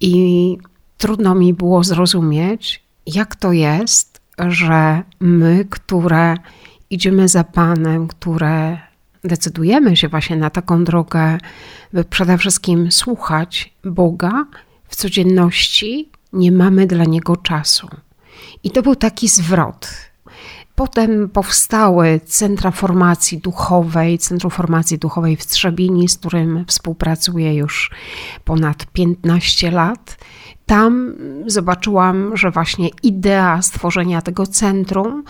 I 0.00 0.56
trudno 0.98 1.34
mi 1.34 1.54
było 1.54 1.84
zrozumieć, 1.84 2.82
jak 3.06 3.36
to 3.36 3.52
jest, 3.52 4.20
że 4.48 5.02
my, 5.20 5.66
które 5.70 6.36
idziemy 6.90 7.28
za 7.28 7.44
Panem, 7.44 8.08
które 8.08 8.78
decydujemy 9.24 9.96
się 9.96 10.08
właśnie 10.08 10.36
na 10.36 10.50
taką 10.50 10.84
drogę, 10.84 11.38
by 11.92 12.04
przede 12.04 12.38
wszystkim 12.38 12.92
słuchać 12.92 13.74
Boga 13.84 14.46
w 14.88 14.96
codzienności, 14.96 16.08
nie 16.32 16.52
mamy 16.52 16.86
dla 16.86 17.04
Niego 17.04 17.36
czasu. 17.36 17.88
I 18.64 18.70
to 18.70 18.82
był 18.82 18.96
taki 18.96 19.28
zwrot. 19.28 20.09
Potem 20.80 21.28
powstały 21.28 22.20
Centra 22.24 22.70
Formacji 22.70 23.38
Duchowej, 23.38 24.18
Centrum 24.18 24.50
Formacji 24.50 24.98
Duchowej 24.98 25.36
w 25.36 25.46
Trzebinie, 25.46 26.08
z 26.08 26.18
którym 26.18 26.64
współpracuję 26.68 27.54
już 27.54 27.90
ponad 28.44 28.86
15 28.86 29.70
lat. 29.70 30.16
Tam 30.66 31.16
zobaczyłam, 31.46 32.36
że 32.36 32.50
właśnie 32.50 32.88
idea 33.02 33.62
stworzenia 33.62 34.22
tego 34.22 34.46
centrum 34.46 35.24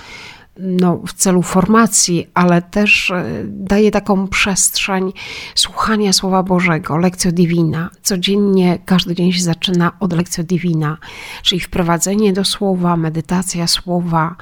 no, 0.58 1.00
w 1.06 1.12
celu 1.12 1.42
formacji, 1.42 2.26
ale 2.34 2.62
też 2.62 3.10
e, 3.10 3.24
daje 3.46 3.90
taką 3.90 4.28
przestrzeń 4.28 5.12
słuchania 5.54 6.12
Słowa 6.12 6.42
Bożego, 6.42 6.96
lekcja 6.96 7.32
divina. 7.32 7.90
Codziennie, 8.02 8.78
każdy 8.84 9.14
dzień 9.14 9.32
się 9.32 9.42
zaczyna 9.42 9.92
od 10.00 10.12
lekcji 10.12 10.44
divina, 10.44 10.98
czyli 11.42 11.60
wprowadzenie 11.60 12.32
do 12.32 12.44
Słowa, 12.44 12.96
medytacja 12.96 13.66
Słowa, 13.66 14.36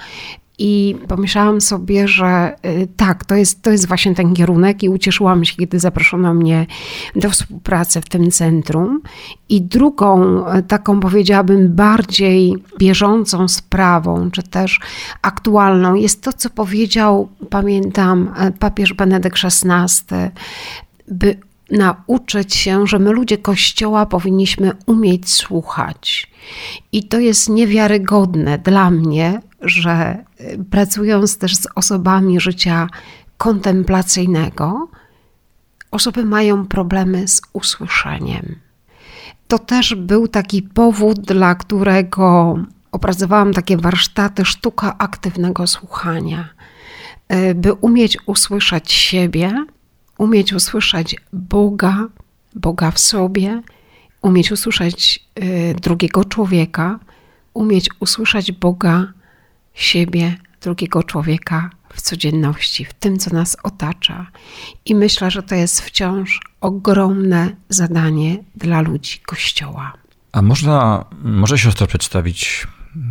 i 0.59 0.97
pomyślałam 1.09 1.61
sobie, 1.61 2.09
że 2.09 2.57
y, 2.67 2.89
tak, 2.97 3.25
to 3.25 3.35
jest, 3.35 3.63
to 3.63 3.71
jest 3.71 3.89
właśnie 3.89 4.15
ten 4.15 4.35
kierunek 4.35 4.83
i 4.83 4.89
ucieszyłam 4.89 5.45
się, 5.45 5.57
kiedy 5.57 5.79
zaproszono 5.79 6.35
mnie 6.35 6.67
do 7.17 7.31
współpracy 7.31 8.01
w 8.01 8.09
tym 8.09 8.31
centrum. 8.31 9.01
I 9.49 9.63
drugą, 9.63 10.45
y, 10.59 10.63
taką 10.63 11.01
powiedziałabym 11.01 11.75
bardziej 11.75 12.57
bieżącą 12.79 13.49
sprawą, 13.49 14.31
czy 14.31 14.43
też 14.43 14.81
aktualną, 15.23 15.95
jest 15.95 16.23
to, 16.23 16.33
co 16.33 16.51
powiedział, 16.51 17.29
pamiętam, 17.51 18.35
y, 18.49 18.53
papież 18.53 18.93
Benedykt 18.93 19.39
XVI, 19.45 20.15
by 21.09 21.37
nauczyć 21.71 22.55
się, 22.55 22.87
że 22.87 22.99
my 22.99 23.13
ludzie 23.13 23.39
Kościoła 23.39 24.07
powinniśmy 24.07 24.73
umieć 24.87 25.31
słuchać. 25.33 26.31
I 26.93 27.05
to 27.05 27.19
jest 27.19 27.49
niewiarygodne 27.49 28.59
dla 28.59 28.91
mnie, 28.91 29.41
że 29.61 30.25
y, 30.41 30.65
pracując 30.71 31.39
też 31.39 31.57
z 31.57 31.67
osobami 31.75 32.41
życia 32.41 32.89
kontemplacyjnego, 33.37 34.89
osoby 35.91 36.25
mają 36.25 36.67
problemy 36.67 37.29
z 37.29 37.43
usłyszeniem. 37.53 38.57
To 39.49 39.59
też 39.59 39.95
był 39.95 40.29
taki 40.29 40.63
powód, 40.63 41.21
dla 41.21 41.55
którego 41.55 42.59
opracowałam 42.93 43.53
takie 43.53 43.77
warsztaty 43.77 44.45
sztuka 44.45 44.99
aktywnego 44.99 45.67
słuchania, 45.67 46.49
y, 47.33 47.55
by 47.55 47.73
umieć 47.73 48.19
usłyszeć 48.27 48.93
siebie, 48.93 49.65
umieć 50.19 50.53
usłyszeć 50.53 51.17
Boga, 51.33 52.07
Boga 52.55 52.91
w 52.91 52.99
sobie, 52.99 53.63
umieć 54.23 54.53
usłyszeć 54.53 55.25
y, 55.39 55.75
drugiego 55.83 56.25
człowieka, 56.25 56.99
umieć 57.55 57.91
usłyszeć 58.01 58.53
Boga 58.53 59.13
siebie, 59.83 60.37
drugiego 60.61 61.03
człowieka 61.03 61.71
w 61.95 62.03
codzienności, 62.03 62.85
w 62.85 62.95
tym, 62.95 63.19
co 63.19 63.35
nas 63.35 63.57
otacza. 63.63 64.27
I 64.85 64.95
myślę, 64.95 65.31
że 65.31 65.43
to 65.43 65.55
jest 65.55 65.81
wciąż 65.81 66.41
ogromne 66.61 67.57
zadanie 67.69 68.37
dla 68.55 68.81
ludzi 68.81 69.19
Kościoła. 69.27 69.93
A 70.33 70.43
można, 70.43 71.05
może 71.23 71.59
siostra 71.59 71.87
przedstawić 71.87 72.67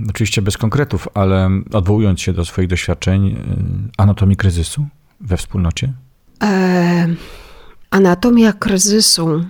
oczywiście 0.10 0.42
bez 0.42 0.58
konkretów, 0.58 1.08
ale 1.14 1.50
odwołując 1.74 2.22
się 2.22 2.34
do 2.34 2.46
swoich 2.46 2.68
doświadczeń, 2.68 3.28
y, 3.28 3.36
anatomii 3.98 4.38
kryzysu 4.38 4.88
we 5.22 5.38
wspólnocie? 5.38 5.94
E, 6.44 7.08
anatomia 7.90 8.54
kryzysu 8.54 9.46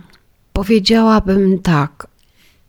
powiedziałabym 0.54 1.60
tak. 1.60 2.08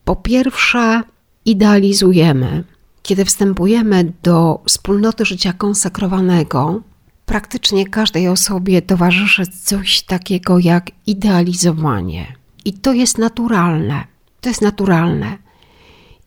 Po 0.05 0.17
pierwsze, 0.17 1.03
idealizujemy. 1.45 2.65
Kiedy 3.09 3.25
wstępujemy 3.25 4.13
do 4.23 4.61
wspólnoty 4.67 5.25
życia 5.25 5.53
konsekrowanego, 5.53 6.83
praktycznie 7.27 7.87
każdej 7.87 8.29
osobie 8.29 8.83
towarzyszy 8.83 9.47
coś 9.47 10.03
takiego 10.03 10.59
jak 10.59 10.91
idealizowanie. 11.07 12.37
I 12.65 12.73
to 12.73 12.93
jest 12.93 13.19
naturalne. 13.19 14.05
To 14.41 14.49
jest 14.49 14.63
naturalne. 14.63 15.39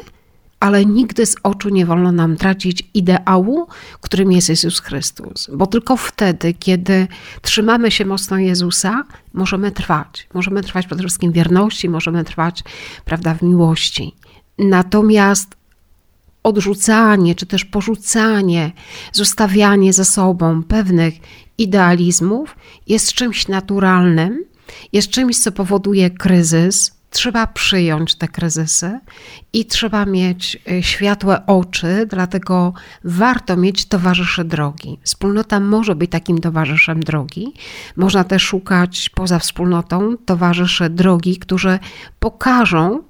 ale 0.61 0.84
nigdy 0.84 1.26
z 1.26 1.37
oczu 1.42 1.68
nie 1.68 1.87
wolno 1.87 2.12
nam 2.12 2.37
tracić 2.37 2.90
ideału, 2.94 3.66
którym 4.00 4.32
jest 4.32 4.49
Jezus 4.49 4.80
Chrystus. 4.80 5.50
Bo 5.52 5.66
tylko 5.66 5.96
wtedy, 5.96 6.54
kiedy 6.54 7.08
trzymamy 7.42 7.90
się 7.90 8.04
mocno 8.04 8.38
Jezusa, 8.38 9.04
możemy 9.32 9.72
trwać. 9.72 10.28
Możemy 10.35 10.62
trwać 10.62 10.87
przede 10.87 11.02
wszystkim 11.02 11.33
wierności, 11.33 11.88
możemy 11.88 12.24
trwać 12.24 12.64
prawda, 13.05 13.35
w 13.35 13.42
miłości. 13.42 14.14
Natomiast 14.59 15.57
odrzucanie 16.42 17.35
czy 17.35 17.46
też 17.46 17.64
porzucanie, 17.64 18.72
zostawianie 19.12 19.92
za 19.92 20.05
sobą 20.05 20.62
pewnych 20.62 21.14
idealizmów 21.59 22.57
jest 22.87 23.12
czymś 23.12 23.48
naturalnym, 23.48 24.53
jest 24.92 25.10
czymś, 25.10 25.38
co 25.38 25.52
powoduje 25.52 26.10
kryzys. 26.10 26.94
Trzeba 27.10 27.46
przyjąć 27.46 28.14
te 28.14 28.28
kryzysy 28.28 29.00
i 29.52 29.64
trzeba 29.64 30.06
mieć 30.06 30.58
y, 30.70 30.82
światłe 30.82 31.46
oczy, 31.46 32.06
dlatego 32.10 32.72
warto 33.04 33.56
mieć 33.56 33.87
towarzyszy 33.87 34.44
drogi. 34.44 34.98
Wspólnota 35.02 35.60
może 35.60 35.94
być 35.94 36.10
takim 36.10 36.40
towarzyszem 36.40 37.00
drogi. 37.00 37.52
Można 37.96 38.24
też 38.24 38.42
szukać 38.42 39.10
poza 39.14 39.38
wspólnotą 39.38 40.16
towarzyszy 40.26 40.90
drogi, 40.90 41.37
którzy 41.37 41.78
pokażą, 42.18 43.02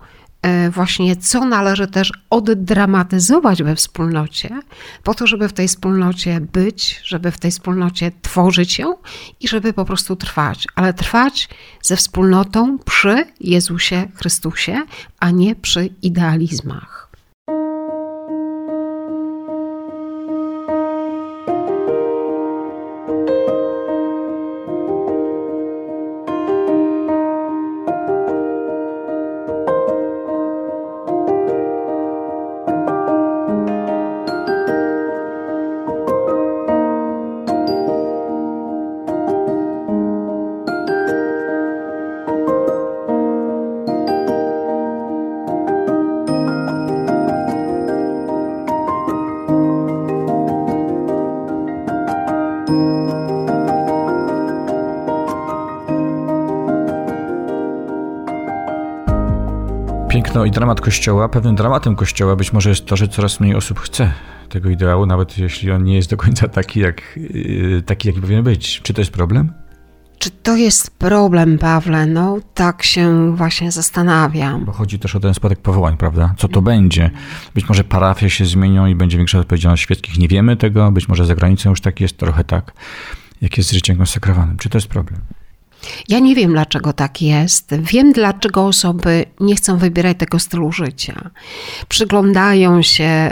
właśnie 0.70 1.16
co 1.16 1.44
należy 1.44 1.87
też 1.87 2.12
oddramatyzować 2.30 3.62
we 3.62 3.76
wspólnocie, 3.76 4.61
po 5.02 5.14
to, 5.14 5.26
żeby 5.26 5.48
w 5.48 5.52
tej 5.52 5.68
wspólnocie 5.68 6.40
być, 6.52 7.00
żeby 7.04 7.30
w 7.30 7.38
tej 7.38 7.50
wspólnocie 7.50 8.12
tworzyć 8.22 8.78
ją 8.78 8.94
i 9.40 9.48
żeby 9.48 9.72
po 9.72 9.85
prostu 9.85 10.16
trwać, 10.16 10.66
ale 10.74 10.94
trwać 10.94 11.48
ze 11.83 11.96
wspólnotą 11.96 12.78
przy 12.78 13.26
Jezusie 13.40 14.09
Chrystusie, 14.14 14.83
a 15.20 15.30
nie 15.30 15.54
przy 15.57 15.88
idealizmach. 16.02 17.04
Piękno 60.35 60.44
i 60.44 60.51
dramat 60.51 60.81
Kościoła, 60.81 61.29
pewnym 61.29 61.55
dramatem 61.55 61.97
Kościoła 61.97 62.37
być 62.37 62.53
może 62.53 62.68
jest 62.68 62.87
to, 62.87 62.97
że 62.97 63.09
coraz 63.09 63.40
mniej 63.40 63.55
osób 63.55 63.81
chce 63.81 64.12
tego 64.49 64.70
ideału, 64.70 65.07
nawet 65.07 65.38
jeśli 65.38 65.70
on 65.70 65.85
nie 65.85 65.97
jest 65.97 66.11
do 66.11 66.16
końca 66.16 66.49
taki, 66.49 66.81
jak, 66.81 67.03
yy, 67.16 67.83
taki 67.83 68.09
jaki 68.09 68.20
powinien 68.20 68.44
być. 68.44 68.81
Czy 68.83 68.94
to 68.94 69.01
jest 69.01 69.11
problem? 69.11 69.53
Czy 70.18 70.31
to 70.31 70.57
jest 70.57 70.99
problem, 70.99 71.59
Pawle? 71.59 72.07
No, 72.07 72.38
tak 72.55 72.83
się 72.83 73.37
właśnie 73.37 73.73
zastanawiam. 73.73 74.64
Bo 74.64 74.73
chodzi 74.73 74.99
też 74.99 75.14
o 75.14 75.20
ten 75.20 75.35
spadek 75.35 75.61
powołań, 75.61 75.97
prawda? 75.97 76.35
Co 76.38 76.49
to 76.49 76.62
będzie? 76.62 77.11
Być 77.55 77.68
może 77.68 77.85
parafie 77.85 78.31
się 78.31 78.44
zmienią 78.44 78.87
i 78.87 78.94
będzie 78.94 79.16
większa 79.16 79.38
odpowiedzialność 79.38 79.83
świeckich. 79.83 80.18
Nie 80.18 80.29
wiemy 80.29 80.57
tego. 80.57 80.92
Być 80.92 81.09
może 81.09 81.27
za 81.27 81.35
granicą 81.35 81.70
już 81.70 81.81
tak 81.81 82.01
jest, 82.01 82.16
trochę 82.16 82.44
tak, 82.44 82.73
jak 83.42 83.57
jest 83.59 83.70
z 83.70 83.73
życiem 83.73 83.97
konsekrowanym. 83.97 84.57
Czy 84.57 84.68
to 84.68 84.79
jest 84.79 84.88
problem? 84.88 85.20
Ja 86.09 86.18
nie 86.18 86.35
wiem, 86.35 86.53
dlaczego 86.53 86.92
tak 86.92 87.23
jest. 87.23 87.75
Wiem, 87.79 88.12
dlaczego 88.12 88.66
osoby 88.66 89.25
nie 89.40 89.57
chcą 89.57 89.79
wybierać 89.79 90.18
tego 90.18 90.38
stylu 90.38 90.73
życia. 90.73 91.31
Przyglądają 91.88 92.83
się, 92.83 93.31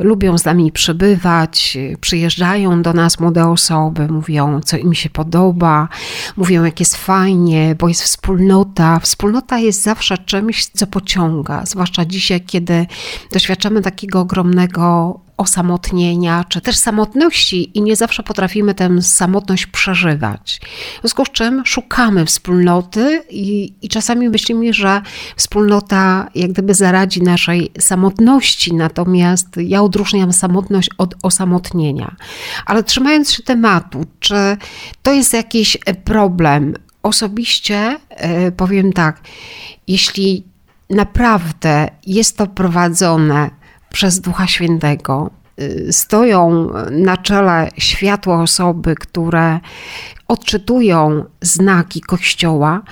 y, 0.00 0.04
lubią 0.04 0.38
z 0.38 0.44
nami 0.44 0.72
przebywać, 0.72 1.76
y, 1.76 1.96
przyjeżdżają 2.00 2.82
do 2.82 2.92
nas 2.92 3.20
młode 3.20 3.48
osoby, 3.48 4.08
mówią, 4.08 4.60
co 4.60 4.76
im 4.76 4.94
się 4.94 5.10
podoba, 5.10 5.88
mówią, 6.36 6.64
jak 6.64 6.80
jest 6.80 6.96
fajnie, 6.96 7.76
bo 7.78 7.88
jest 7.88 8.02
wspólnota. 8.02 9.00
Wspólnota 9.00 9.58
jest 9.58 9.82
zawsze 9.82 10.18
czymś, 10.18 10.66
co 10.66 10.86
pociąga, 10.86 11.66
zwłaszcza 11.66 12.04
dzisiaj, 12.04 12.40
kiedy 12.40 12.86
doświadczamy 13.32 13.82
takiego 13.82 14.20
ogromnego 14.20 15.20
osamotnienia, 15.36 16.44
czy 16.48 16.60
też 16.60 16.76
samotności 16.76 17.78
i 17.78 17.82
nie 17.82 17.96
zawsze 17.96 18.22
potrafimy 18.22 18.74
tę 18.74 19.02
samotność 19.02 19.66
przeżywać. 19.66 20.60
W 20.98 21.00
związku 21.00 21.24
z 21.24 21.30
czym 21.30 21.62
szukamy 21.66 22.26
wspólnoty 22.26 23.22
i, 23.30 23.74
i 23.82 23.88
czasami 23.88 24.28
myślimy, 24.28 24.72
że 24.72 25.02
wspólnota 25.36 26.28
jak 26.34 26.52
gdyby 26.52 26.74
zaradzi 26.74 27.22
naszej 27.22 27.72
samotności, 27.78 28.74
natomiast 28.74 29.48
ja 29.56 29.82
odróżniam 29.82 30.32
samotność 30.32 30.90
od 30.98 31.14
osamotnienia. 31.22 32.16
Ale 32.66 32.82
trzymając 32.82 33.32
się 33.32 33.42
tematu, 33.42 34.04
czy 34.20 34.56
to 35.02 35.12
jest 35.12 35.32
jakiś 35.32 35.78
problem, 36.04 36.74
osobiście 37.02 37.96
e, 38.10 38.52
powiem 38.52 38.92
tak, 38.92 39.20
jeśli 39.88 40.44
naprawdę 40.90 41.88
jest 42.06 42.36
to 42.36 42.46
prowadzone 42.46 43.63
przez 43.94 44.20
Ducha 44.20 44.46
Świętego, 44.46 45.30
y, 45.60 45.92
stoją 45.92 46.70
na 46.90 47.16
czele 47.16 47.68
światła 47.78 48.42
osoby, 48.42 48.94
które 48.94 49.60
odczytują 50.28 51.24
znaki 51.40 52.00
Kościoła, 52.00 52.82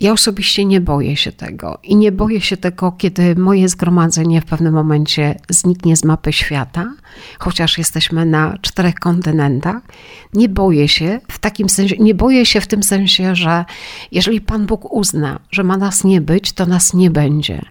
ja 0.00 0.12
osobiście 0.12 0.64
nie 0.64 0.80
boję 0.80 1.16
się 1.16 1.32
tego. 1.32 1.78
I 1.82 1.96
nie 1.96 2.12
boję 2.12 2.40
się 2.40 2.56
tego, 2.56 2.92
kiedy 2.92 3.34
moje 3.36 3.68
zgromadzenie 3.68 4.40
w 4.40 4.44
pewnym 4.44 4.74
momencie 4.74 5.34
zniknie 5.48 5.96
z 5.96 6.04
mapy 6.04 6.32
świata, 6.32 6.94
chociaż 7.38 7.78
jesteśmy 7.78 8.26
na 8.26 8.58
czterech 8.60 8.94
kontynentach. 8.94 9.76
Nie 10.34 10.48
boję 10.48 10.88
się 10.88 11.20
w 11.28 11.38
takim 11.38 11.68
sensie, 11.68 11.96
nie 11.98 12.14
boję 12.14 12.46
się 12.46 12.60
w 12.60 12.66
tym 12.66 12.82
sensie, 12.82 13.34
że 13.36 13.64
jeżeli 14.12 14.40
Pan 14.40 14.66
Bóg 14.66 14.92
uzna, 14.92 15.40
że 15.50 15.64
ma 15.64 15.76
nas 15.76 16.04
nie 16.04 16.20
być, 16.20 16.52
to 16.52 16.66
nas 16.66 16.94
nie 16.94 17.10
będzie. 17.10 17.62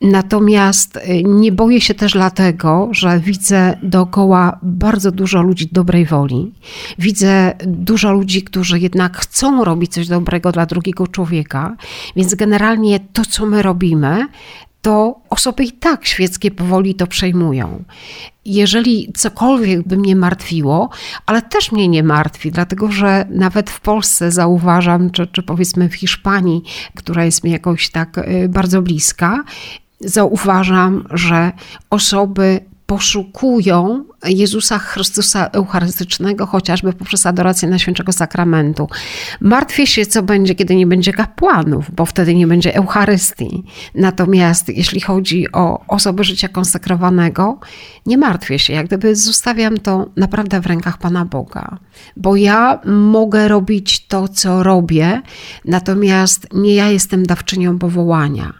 Natomiast 0.00 0.96
y, 0.96 1.22
nie 1.24 1.52
boję 1.52 1.80
się 1.80 1.94
też 1.94 2.12
dlatego, 2.12 2.88
że 2.92 3.20
widzę 3.20 3.78
dookoła 3.82 4.58
bardzo 4.62 5.12
dużo 5.12 5.42
ludzi 5.42 5.68
dobrej 5.72 6.06
woli. 6.06 6.54
Widzę 6.98 7.54
dużo 7.66 8.12
ludzi, 8.12 8.42
którzy 8.42 8.57
jednak 8.76 9.16
chcą 9.16 9.64
robić 9.64 9.92
coś 9.92 10.08
dobrego 10.08 10.52
dla 10.52 10.66
drugiego 10.66 11.06
człowieka 11.06 11.76
więc 12.16 12.34
generalnie 12.34 13.00
to, 13.12 13.24
co 13.24 13.46
my 13.46 13.62
robimy, 13.62 14.26
to 14.82 15.20
osoby 15.30 15.64
i 15.64 15.72
tak 15.72 16.06
świeckie 16.06 16.50
powoli 16.50 16.94
to 16.94 17.06
przejmują. 17.06 17.84
Jeżeli 18.44 19.12
cokolwiek 19.16 19.88
by 19.88 19.96
mnie 19.96 20.16
martwiło, 20.16 20.90
ale 21.26 21.42
też 21.42 21.72
mnie 21.72 21.88
nie 21.88 22.02
martwi, 22.02 22.52
dlatego 22.52 22.92
że 22.92 23.26
nawet 23.30 23.70
w 23.70 23.80
Polsce 23.80 24.30
zauważam, 24.30 25.10
czy, 25.10 25.26
czy 25.26 25.42
powiedzmy 25.42 25.88
w 25.88 25.94
Hiszpanii, 25.94 26.62
która 26.94 27.24
jest 27.24 27.44
mi 27.44 27.50
jakoś 27.50 27.90
tak 27.90 28.18
y, 28.18 28.48
bardzo 28.48 28.82
bliska, 28.82 29.44
zauważam, 30.00 31.04
że 31.10 31.52
osoby 31.90 32.60
poszukują 32.88 34.04
Jezusa 34.24 34.78
Chrystusa 34.78 35.46
Eucharystycznego, 35.46 36.46
chociażby 36.46 36.92
poprzez 36.92 37.26
adorację 37.26 37.68
na 37.68 37.78
świętego 37.78 38.12
sakramentu. 38.12 38.88
Martwię 39.40 39.86
się, 39.86 40.06
co 40.06 40.22
będzie, 40.22 40.54
kiedy 40.54 40.76
nie 40.76 40.86
będzie 40.86 41.12
kapłanów, 41.12 41.90
bo 41.94 42.06
wtedy 42.06 42.34
nie 42.34 42.46
będzie 42.46 42.74
Eucharystii. 42.74 43.64
Natomiast 43.94 44.68
jeśli 44.68 45.00
chodzi 45.00 45.52
o 45.52 45.84
osoby 45.88 46.24
życia 46.24 46.48
konsekrowanego, 46.48 47.58
nie 48.06 48.18
martwię 48.18 48.58
się. 48.58 48.72
Jak 48.72 48.86
gdyby 48.86 49.16
zostawiam 49.16 49.78
to 49.78 50.06
naprawdę 50.16 50.60
w 50.60 50.66
rękach 50.66 50.98
Pana 50.98 51.24
Boga. 51.24 51.78
Bo 52.16 52.36
ja 52.36 52.80
mogę 52.86 53.48
robić 53.48 54.06
to, 54.06 54.28
co 54.28 54.62
robię, 54.62 55.22
natomiast 55.64 56.46
nie 56.54 56.74
ja 56.74 56.88
jestem 56.88 57.26
dawczynią 57.26 57.78
powołania. 57.78 58.52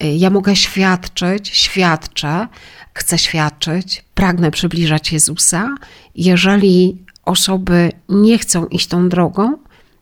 Ja 0.00 0.30
mogę 0.30 0.56
świadczyć, 0.56 1.48
świadczę, 1.48 2.48
chcę 2.96 3.18
świadczyć, 3.18 4.04
pragnę 4.14 4.50
przybliżać 4.50 5.12
Jezusa. 5.12 5.74
Jeżeli 6.14 7.04
osoby 7.24 7.92
nie 8.08 8.38
chcą 8.38 8.66
iść 8.66 8.86
tą 8.86 9.08
drogą, 9.08 9.58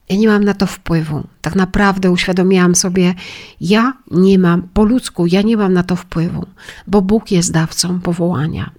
ja 0.08 0.16
nie 0.16 0.28
mam 0.28 0.44
na 0.44 0.54
to 0.54 0.66
wpływu. 0.66 1.26
Tak 1.42 1.54
naprawdę 1.56 2.10
uświadomiłam 2.10 2.74
sobie, 2.74 3.14
ja 3.60 3.92
nie 4.10 4.38
mam, 4.38 4.62
po 4.62 4.84
ludzku, 4.84 5.26
ja 5.26 5.42
nie 5.42 5.56
mam 5.56 5.72
na 5.72 5.82
to 5.82 5.96
wpływu, 5.96 6.46
bo 6.86 7.02
Bóg 7.02 7.30
jest 7.30 7.52
dawcą 7.52 8.00
powołania. 8.00 8.70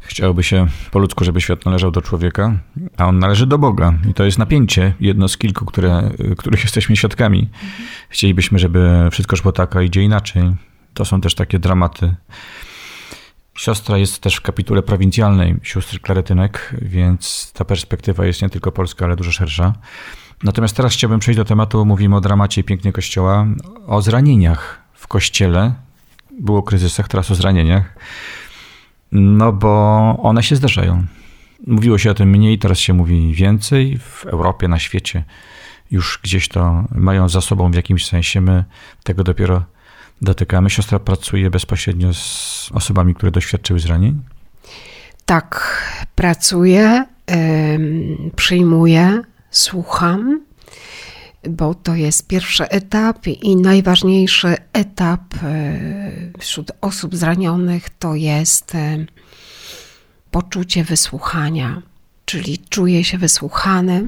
Chciałoby 0.00 0.42
się 0.42 0.66
po 0.90 0.98
ludzku, 0.98 1.24
żeby 1.24 1.40
świat 1.40 1.66
należał 1.66 1.90
do 1.90 2.02
człowieka, 2.02 2.58
a 2.96 3.06
on 3.06 3.18
należy 3.18 3.46
do 3.46 3.58
Boga. 3.58 3.94
I 4.10 4.14
to 4.14 4.24
jest 4.24 4.38
napięcie, 4.38 4.94
jedno 5.00 5.28
z 5.28 5.38
kilku, 5.38 5.64
które, 5.64 6.10
których 6.38 6.62
jesteśmy 6.68 6.96
świadkami. 6.96 7.48
Chcielibyśmy, 8.08 8.58
żeby 8.58 9.08
wszystko 9.10 9.36
szło 9.36 9.52
tak, 9.52 9.76
a 9.76 9.82
idzie 9.82 10.02
inaczej. 10.02 10.42
To 10.94 11.04
są 11.04 11.20
też 11.20 11.34
takie 11.34 11.58
dramaty 11.58 12.14
Siostra 13.54 13.98
jest 13.98 14.18
też 14.18 14.36
w 14.36 14.40
kapitule 14.40 14.82
prowincjalnej 14.82 15.56
sióstr 15.62 16.00
klaretynek, 16.00 16.76
więc 16.82 17.52
ta 17.52 17.64
perspektywa 17.64 18.26
jest 18.26 18.42
nie 18.42 18.50
tylko 18.50 18.72
polska, 18.72 19.04
ale 19.04 19.16
dużo 19.16 19.32
szersza. 19.32 19.72
Natomiast 20.42 20.76
teraz 20.76 20.92
chciałbym 20.92 21.20
przejść 21.20 21.36
do 21.36 21.44
tematu, 21.44 21.84
mówimy 21.84 22.16
o 22.16 22.20
dramacie 22.20 22.64
pięknie 22.64 22.92
Kościoła, 22.92 23.46
o 23.86 24.02
zranieniach 24.02 24.82
w 24.94 25.08
Kościele. 25.08 25.74
Było 26.40 26.58
o 26.58 26.62
kryzysach, 26.62 27.08
teraz 27.08 27.30
o 27.30 27.34
zranieniach. 27.34 27.98
No 29.12 29.52
bo 29.52 29.70
one 30.22 30.42
się 30.42 30.56
zdarzają. 30.56 31.06
Mówiło 31.66 31.98
się 31.98 32.10
o 32.10 32.14
tym 32.14 32.28
mniej, 32.28 32.58
teraz 32.58 32.78
się 32.78 32.92
mówi 32.92 33.34
więcej. 33.34 33.98
W 33.98 34.26
Europie, 34.26 34.68
na 34.68 34.78
świecie 34.78 35.24
już 35.90 36.20
gdzieś 36.22 36.48
to 36.48 36.84
mają 36.94 37.28
za 37.28 37.40
sobą 37.40 37.70
w 37.70 37.74
jakimś 37.74 38.06
sensie. 38.06 38.40
My 38.40 38.64
tego 39.04 39.24
dopiero 39.24 39.64
dotykamy. 40.22 40.70
Siostra 40.70 40.98
pracuje 40.98 41.50
bezpośrednio 41.50 42.14
z 42.14 42.70
osobami, 42.74 43.14
które 43.14 43.32
doświadczyły 43.32 43.80
zranień? 43.80 44.22
Tak, 45.24 45.82
pracuję, 46.14 47.04
przyjmuję, 48.36 49.22
słucham, 49.50 50.40
bo 51.48 51.74
to 51.74 51.94
jest 51.94 52.26
pierwszy 52.26 52.68
etap 52.68 53.26
i 53.26 53.56
najważniejszy 53.56 54.56
etap 54.72 55.20
e, 55.42 55.80
wśród 56.38 56.72
osób 56.80 57.16
zranionych 57.16 57.88
to 57.98 58.14
jest 58.14 58.74
e, 58.74 59.06
poczucie 60.30 60.84
wysłuchania, 60.84 61.82
czyli 62.24 62.58
czuję 62.58 63.04
się 63.04 63.18
wysłuchany. 63.18 64.06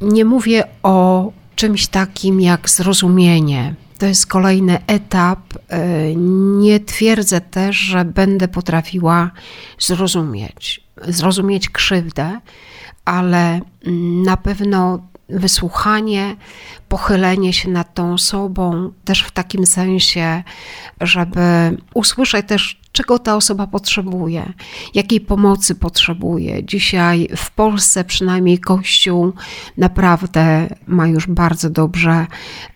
Nie 0.00 0.24
mówię 0.24 0.64
o 0.82 1.32
czymś 1.56 1.86
takim 1.86 2.40
jak 2.40 2.70
zrozumienie, 2.70 3.74
to 3.98 4.06
jest 4.06 4.26
kolejny 4.26 4.86
etap. 4.86 5.40
E, 5.68 6.14
nie 6.58 6.80
twierdzę 6.80 7.40
też, 7.40 7.76
że 7.76 8.04
będę 8.04 8.48
potrafiła 8.48 9.30
zrozumieć, 9.78 10.84
zrozumieć 11.08 11.68
krzywdę, 11.68 12.40
ale 13.04 13.60
na 14.24 14.36
pewno 14.36 14.98
wysłuchanie, 15.28 16.36
pochylenie 16.88 17.52
się 17.52 17.70
nad 17.70 17.94
tą 17.94 18.12
osobą, 18.12 18.92
też 19.04 19.22
w 19.22 19.30
takim 19.30 19.66
sensie, 19.66 20.42
żeby 21.00 21.76
usłyszeć 21.94 22.46
też, 22.48 22.80
czego 22.96 23.18
ta 23.18 23.36
osoba 23.36 23.66
potrzebuje, 23.66 24.52
jakiej 24.94 25.20
pomocy 25.20 25.74
potrzebuje. 25.74 26.64
Dzisiaj 26.64 27.28
w 27.36 27.50
Polsce 27.50 28.04
przynajmniej 28.04 28.58
Kościół 28.58 29.32
naprawdę 29.76 30.68
ma 30.86 31.06
już 31.06 31.26
bardzo 31.26 31.70
dobrze 31.70 32.26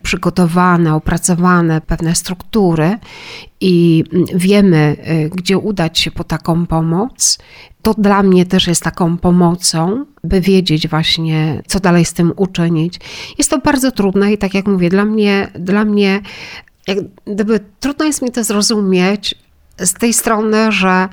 przygotowane, 0.03 0.95
opracowane 0.95 1.81
pewne 1.81 2.15
struktury 2.15 2.99
i 3.61 4.05
wiemy, 4.35 4.97
y, 5.11 5.31
gdzie 5.37 5.59
udać 5.59 5.99
się 5.99 6.11
po 6.11 6.25
taką 6.25 6.67
pomoc. 6.67 7.39
To 7.83 7.95
dla 7.95 8.23
mnie 8.23 8.47
też 8.47 8.67
jest 8.67 8.83
taką 8.83 9.19
pomocą, 9.19 10.05
by 10.25 10.41
wiedzieć 10.41 10.89
właśnie, 10.89 11.63
co 11.67 11.81
dalej 11.81 12.05
z 12.05 12.13
tym 12.13 12.33
uczynić. 12.37 13.01
Jest 13.39 13.51
to 13.51 13.59
bardzo 13.59 13.91
trudne 13.91 14.33
i 14.33 14.39
tak 14.39 14.55
jak 14.55 14.67
mówię, 14.67 14.89
dla 14.89 15.05
mnie, 15.05 15.49
dla 15.55 15.85
mnie 15.85 16.21
jak 16.87 16.99
gdyby 17.27 17.61
trudno 17.81 18.05
jest 18.05 18.23
mi 18.23 18.31
to 18.31 18.45
zrozumieć 18.45 19.35
z 19.81 19.93
tej 19.93 20.13
strony, 20.13 20.73
że 20.73 21.09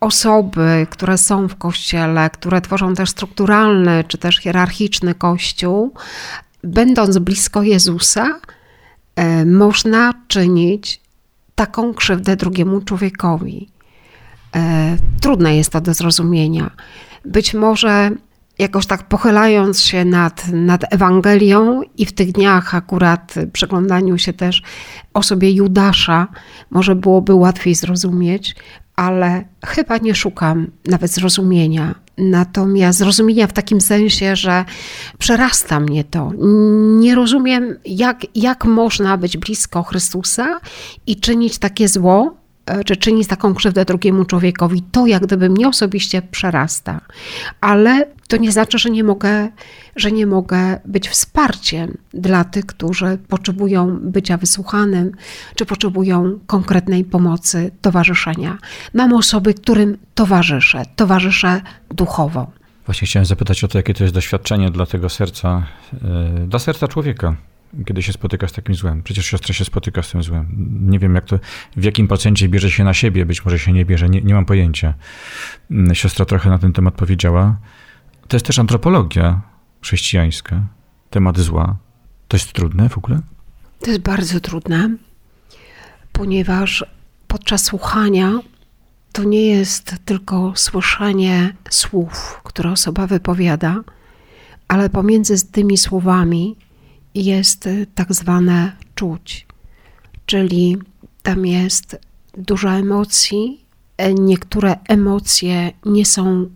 osoby, 0.00 0.86
które 0.90 1.18
są 1.18 1.48
w 1.48 1.56
kościele, 1.56 2.30
które 2.30 2.60
tworzą 2.60 2.94
też 2.94 3.10
strukturalny 3.10 4.04
czy 4.08 4.18
też 4.18 4.36
hierarchiczny 4.36 5.14
kościół, 5.14 5.94
będąc 6.64 7.18
blisko 7.18 7.62
Jezusa, 7.62 8.40
e, 9.16 9.44
można 9.44 10.12
czynić 10.28 11.00
taką 11.54 11.94
krzywdę 11.94 12.36
drugiemu 12.36 12.80
człowiekowi. 12.80 13.68
E, 14.56 14.96
trudne 15.20 15.56
jest 15.56 15.70
to 15.70 15.80
do 15.80 15.94
zrozumienia. 15.94 16.70
Być 17.24 17.54
może 17.54 18.10
jakoś 18.58 18.86
tak 18.86 19.08
pochylając 19.08 19.80
się 19.80 20.04
nad, 20.04 20.48
nad 20.52 20.94
Ewangelią 20.94 21.82
i 21.98 22.06
w 22.06 22.12
tych 22.12 22.32
dniach 22.32 22.74
akurat 22.74 23.34
przeglądaniu 23.52 24.18
się 24.18 24.32
też 24.32 24.62
osobie 25.14 25.50
Judasza, 25.52 26.28
może 26.70 26.94
byłoby 26.94 27.34
łatwiej 27.34 27.74
zrozumieć, 27.74 28.56
ale 28.96 29.44
chyba 29.66 29.98
nie 29.98 30.14
szukam 30.14 30.70
nawet 30.86 31.10
zrozumienia. 31.10 31.94
Natomiast 32.18 32.98
zrozumienia 32.98 33.46
w 33.46 33.52
takim 33.52 33.80
sensie, 33.80 34.36
że 34.36 34.64
przerasta 35.18 35.80
mnie 35.80 36.04
to. 36.04 36.32
Nie 36.98 37.14
rozumiem, 37.14 37.76
jak, 37.84 38.20
jak 38.34 38.64
można 38.64 39.16
być 39.16 39.36
blisko 39.36 39.82
Chrystusa 39.82 40.60
i 41.06 41.16
czynić 41.16 41.58
takie 41.58 41.88
zło, 41.88 42.36
czy 42.86 42.96
czyni 42.96 43.26
taką 43.26 43.54
krzywdę 43.54 43.84
drugiemu 43.84 44.24
człowiekowi, 44.24 44.82
to 44.82 45.06
jak 45.06 45.22
gdyby 45.26 45.48
mnie 45.50 45.68
osobiście 45.68 46.22
przerasta. 46.22 47.00
Ale 47.60 48.06
to 48.28 48.36
nie 48.36 48.52
znaczy, 48.52 48.78
że 48.78 48.90
nie 48.90 49.04
mogę, 49.04 49.48
że 49.96 50.12
nie 50.12 50.26
mogę 50.26 50.80
być 50.84 51.08
wsparciem 51.08 51.98
dla 52.14 52.44
tych, 52.44 52.66
którzy 52.66 53.18
potrzebują 53.28 53.98
bycia 54.00 54.36
wysłuchanym, 54.36 55.12
czy 55.54 55.66
potrzebują 55.66 56.38
konkretnej 56.46 57.04
pomocy, 57.04 57.70
towarzyszenia. 57.80 58.58
Mam 58.94 59.12
osoby, 59.12 59.54
którym 59.54 59.98
towarzyszę, 60.14 60.82
towarzyszę 60.96 61.60
duchowo. 61.90 62.50
Właśnie 62.86 63.06
chciałem 63.06 63.26
zapytać 63.26 63.64
o 63.64 63.68
to, 63.68 63.78
jakie 63.78 63.94
to 63.94 64.04
jest 64.04 64.14
doświadczenie 64.14 64.70
dla 64.70 64.86
tego 64.86 65.08
serca, 65.08 65.66
e, 66.04 66.46
dla 66.46 66.58
serca 66.58 66.88
człowieka, 66.88 67.36
kiedy 67.84 68.02
się 68.02 68.12
spotyka 68.12 68.48
z 68.48 68.52
takim 68.52 68.74
złem. 68.74 69.02
Przecież 69.02 69.26
siostra 69.26 69.54
się 69.54 69.64
spotyka 69.64 70.02
z 70.02 70.10
tym 70.10 70.22
złem. 70.22 70.46
Nie 70.90 70.98
wiem, 70.98 71.14
jak 71.14 71.24
to, 71.24 71.38
w 71.76 71.84
jakim 71.84 72.08
procencie 72.08 72.48
bierze 72.48 72.70
się 72.70 72.84
na 72.84 72.94
siebie, 72.94 73.26
być 73.26 73.44
może 73.44 73.58
się 73.58 73.72
nie 73.72 73.84
bierze, 73.84 74.08
nie, 74.08 74.22
nie 74.22 74.34
mam 74.34 74.44
pojęcia. 74.44 74.94
Mm, 75.70 75.94
siostra 75.94 76.24
trochę 76.24 76.50
na 76.50 76.58
ten 76.58 76.72
temat 76.72 76.94
powiedziała. 76.94 77.56
To 78.28 78.36
jest 78.36 78.46
też 78.46 78.58
antropologia 78.58 79.40
chrześcijańska, 79.82 80.62
temat 81.10 81.38
zła. 81.38 81.76
To 82.28 82.36
jest 82.36 82.52
trudne 82.52 82.88
w 82.88 82.98
ogóle? 82.98 83.20
To 83.80 83.90
jest 83.90 84.02
bardzo 84.02 84.40
trudne, 84.40 84.96
ponieważ 86.12 86.84
podczas 87.28 87.64
słuchania 87.64 88.38
to 89.12 89.24
nie 89.24 89.46
jest 89.46 89.94
tylko 90.04 90.52
słyszenie 90.56 91.54
słów, 91.70 92.40
które 92.44 92.70
osoba 92.70 93.06
wypowiada, 93.06 93.84
ale 94.68 94.90
pomiędzy 94.90 95.46
tymi 95.46 95.76
słowami 95.76 96.56
jest 97.24 97.68
tak 97.94 98.14
zwane 98.14 98.72
czuć, 98.94 99.46
czyli 100.26 100.76
tam 101.22 101.46
jest 101.46 101.98
dużo 102.38 102.70
emocji. 102.70 103.64
Niektóre 104.18 104.76
emocje 104.88 105.72
nie 105.84 106.06
są 106.06 106.50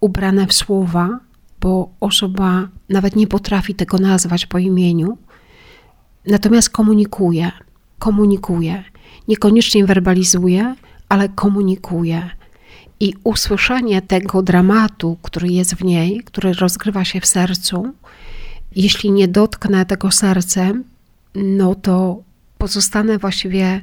ubrane 0.00 0.46
w 0.46 0.52
słowa, 0.52 1.20
bo 1.60 1.90
osoba 2.00 2.68
nawet 2.88 3.16
nie 3.16 3.26
potrafi 3.26 3.74
tego 3.74 3.98
nazwać 3.98 4.46
po 4.46 4.58
imieniu, 4.58 5.18
natomiast 6.26 6.70
komunikuje, 6.70 7.52
komunikuje. 7.98 8.84
Niekoniecznie 9.28 9.84
werbalizuje, 9.84 10.74
ale 11.08 11.28
komunikuje. 11.28 12.30
I 13.00 13.14
usłyszenie 13.24 14.02
tego 14.02 14.42
dramatu, 14.42 15.18
który 15.22 15.48
jest 15.48 15.74
w 15.74 15.84
niej, 15.84 16.20
który 16.24 16.52
rozgrywa 16.52 17.04
się 17.04 17.20
w 17.20 17.26
sercu, 17.26 17.92
jeśli 18.76 19.10
nie 19.10 19.28
dotknę 19.28 19.86
tego 19.86 20.10
sercem, 20.10 20.84
no 21.34 21.74
to 21.74 22.22
pozostanę 22.58 23.18
właściwie, 23.18 23.80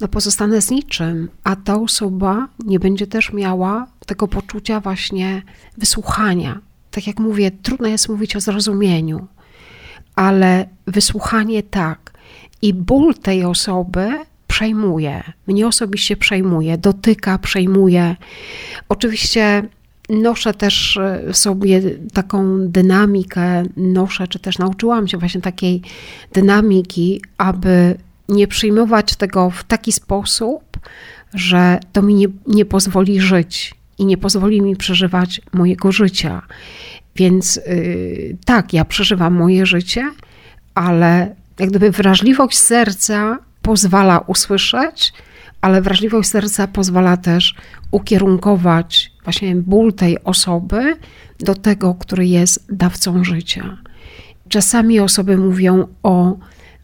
no 0.00 0.08
pozostanę 0.08 0.62
z 0.62 0.70
niczym, 0.70 1.28
a 1.44 1.56
ta 1.56 1.74
osoba 1.74 2.48
nie 2.64 2.78
będzie 2.78 3.06
też 3.06 3.32
miała 3.32 3.86
tego 4.06 4.28
poczucia 4.28 4.80
właśnie 4.80 5.42
wysłuchania. 5.78 6.60
Tak 6.90 7.06
jak 7.06 7.18
mówię, 7.20 7.50
trudno 7.50 7.88
jest 7.88 8.08
mówić 8.08 8.36
o 8.36 8.40
zrozumieniu, 8.40 9.26
ale 10.14 10.68
wysłuchanie 10.86 11.62
tak. 11.62 12.12
I 12.62 12.74
ból 12.74 13.14
tej 13.14 13.44
osoby 13.44 14.18
przejmuje, 14.46 15.22
mnie 15.46 15.66
osobiście 15.66 16.16
przejmuje, 16.16 16.78
dotyka, 16.78 17.38
przejmuje. 17.38 18.16
Oczywiście 18.88 19.68
noszę 20.08 20.54
też 20.54 20.96
e, 20.96 21.34
sobie 21.34 21.82
taką 22.12 22.68
dynamikę, 22.68 23.62
noszę, 23.76 24.28
czy 24.28 24.38
też 24.38 24.58
nauczyłam 24.58 25.08
się 25.08 25.18
właśnie 25.18 25.40
takiej 25.40 25.82
dynamiki, 26.32 27.22
aby 27.38 27.96
nie 28.28 28.48
przyjmować 28.48 29.16
tego 29.16 29.50
w 29.50 29.64
taki 29.64 29.92
sposób, 29.92 30.78
że 31.34 31.78
to 31.92 32.02
mi 32.02 32.14
nie, 32.14 32.26
nie 32.46 32.64
pozwoli 32.64 33.20
żyć 33.20 33.74
i 33.98 34.06
nie 34.06 34.16
pozwoli 34.16 34.62
mi 34.62 34.76
przeżywać 34.76 35.40
mojego 35.52 35.92
życia. 35.92 36.42
Więc 37.16 37.56
yy, 37.56 38.36
tak, 38.44 38.72
ja 38.72 38.84
przeżywam 38.84 39.34
moje 39.34 39.66
życie, 39.66 40.10
ale 40.74 41.34
jak 41.58 41.70
gdyby 41.70 41.90
wrażliwość 41.90 42.58
serca 42.58 43.38
pozwala 43.62 44.18
usłyszeć, 44.18 45.12
ale 45.60 45.82
wrażliwość 45.82 46.28
serca 46.28 46.66
pozwala 46.66 47.16
też 47.16 47.54
ukierunkować 47.90 49.12
właśnie 49.24 49.56
ból 49.56 49.92
tej 49.92 50.24
osoby 50.24 50.96
do 51.40 51.54
tego, 51.54 51.94
który 51.94 52.26
jest 52.26 52.66
dawcą 52.72 53.24
życia. 53.24 53.78
Czasami 54.48 55.00
osoby 55.00 55.36
mówią 55.36 55.86
o 56.02 56.36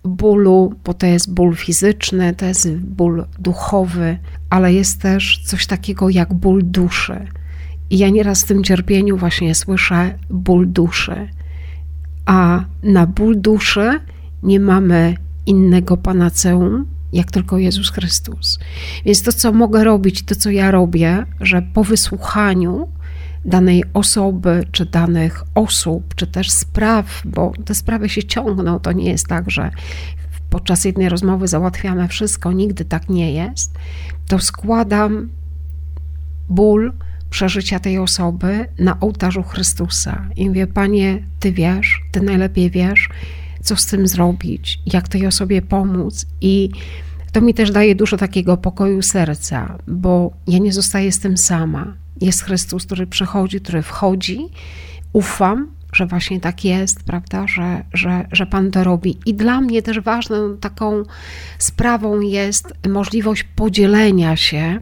bólu, 0.04 0.74
bo 0.84 0.94
to 0.94 1.06
jest 1.06 1.34
ból 1.34 1.54
fizyczny, 1.54 2.34
to 2.34 2.46
jest 2.46 2.76
ból 2.76 3.24
duchowy, 3.38 4.18
ale 4.50 4.72
jest 4.72 5.02
też 5.02 5.40
coś 5.44 5.66
takiego 5.66 6.08
jak 6.08 6.34
ból 6.34 6.62
duszy. 6.64 7.26
I 7.90 7.98
ja 7.98 8.08
nieraz 8.08 8.42
w 8.42 8.46
tym 8.46 8.64
cierpieniu 8.64 9.16
właśnie 9.16 9.54
słyszę 9.54 10.14
ból 10.30 10.68
duszy. 10.68 11.28
A 12.26 12.64
na 12.82 13.06
ból 13.06 13.40
duszy 13.40 14.00
nie 14.42 14.60
mamy 14.60 15.14
innego 15.46 15.96
panaceum, 15.96 16.87
jak 17.14 17.31
tylko 17.31 17.59
Jezus 17.59 17.90
Chrystus. 17.90 18.59
Więc 19.05 19.22
to, 19.22 19.33
co 19.33 19.53
mogę 19.53 19.85
robić, 19.85 20.22
to, 20.22 20.35
co 20.35 20.50
ja 20.50 20.70
robię, 20.70 21.27
że 21.40 21.62
po 21.62 21.85
wysłuchaniu 21.85 22.88
danej 23.44 23.85
osoby, 23.94 24.64
czy 24.72 24.87
danych 24.87 25.44
osób, 25.55 26.14
czy 26.14 26.27
też 26.27 26.50
spraw, 26.50 27.22
bo 27.24 27.53
te 27.64 27.74
sprawy 27.74 28.09
się 28.09 28.22
ciągną, 28.22 28.81
to 28.81 28.92
nie 28.92 29.11
jest 29.11 29.27
tak, 29.27 29.50
że 29.50 29.70
podczas 30.50 30.85
jednej 30.85 31.09
rozmowy 31.09 31.48
załatwiamy 31.48 32.09
wszystko, 32.09 32.53
nigdy 32.53 32.85
tak 32.85 33.09
nie 33.09 33.33
jest, 33.33 33.74
to 34.29 34.38
składam 34.38 35.29
ból 36.48 36.92
przeżycia 37.31 37.79
tej 37.79 37.98
osoby 37.98 38.66
na 38.79 39.00
ołtarzu 39.00 39.42
Chrystusa. 39.42 40.27
I 40.37 40.48
mówię, 40.48 40.66
Panie, 40.66 41.22
Ty 41.40 41.53
wiesz, 41.53 42.00
Ty 42.12 42.20
najlepiej 42.20 42.70
wiesz, 42.70 43.09
co 43.64 43.77
z 43.77 43.87
tym 43.87 44.09
zrobić, 44.09 44.79
jak 44.87 45.09
tej 45.09 45.27
osobie 45.27 45.62
pomóc. 45.62 46.27
I 46.40 46.70
to 47.33 47.40
mi 47.40 47.55
też 47.55 47.70
daje 47.70 47.94
dużo 47.94 48.16
takiego 48.16 48.57
pokoju 48.57 49.03
serca, 49.03 49.79
bo 49.87 50.33
ja 50.46 50.59
nie 50.59 50.72
zostaję 50.72 51.12
z 51.12 51.20
tym 51.20 51.37
sama. 51.37 51.94
Jest 52.20 52.42
Chrystus, 52.42 52.87
który 52.87 53.07
przychodzi, 53.07 53.61
który 53.61 53.83
wchodzi. 53.83 54.48
Ufam, 55.12 55.68
że 55.92 56.07
właśnie 56.07 56.40
tak 56.40 56.64
jest, 56.64 57.05
prawda, 57.05 57.46
że, 57.46 57.85
że, 57.92 58.27
że 58.33 58.46
Pan 58.46 58.70
to 58.70 58.85
robi. 58.85 59.18
I 59.27 59.35
dla 59.35 59.61
mnie 59.61 59.83
też 59.83 60.00
ważną 60.00 60.57
taką 60.57 61.03
sprawą 61.59 62.20
jest 62.20 62.74
możliwość 62.88 63.44
podzielenia 63.57 64.37
się 64.37 64.79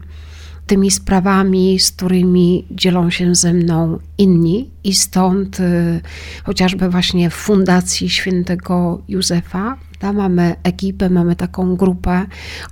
tymi 0.67 0.91
sprawami, 0.91 1.79
z 1.79 1.91
którymi 1.91 2.65
dzielą 2.71 3.09
się 3.09 3.35
ze 3.35 3.53
mną 3.53 3.99
inni, 4.17 4.69
i 4.83 4.93
stąd 4.93 5.59
y, 5.59 6.01
chociażby 6.43 6.89
właśnie 6.89 7.29
w 7.29 7.33
Fundacji 7.33 8.09
Świętego 8.09 9.01
Józefa 9.07 9.77
tam 10.03 10.15
mamy 10.15 10.55
ekipę, 10.63 11.09
mamy 11.09 11.35
taką 11.35 11.75
grupę 11.75 12.25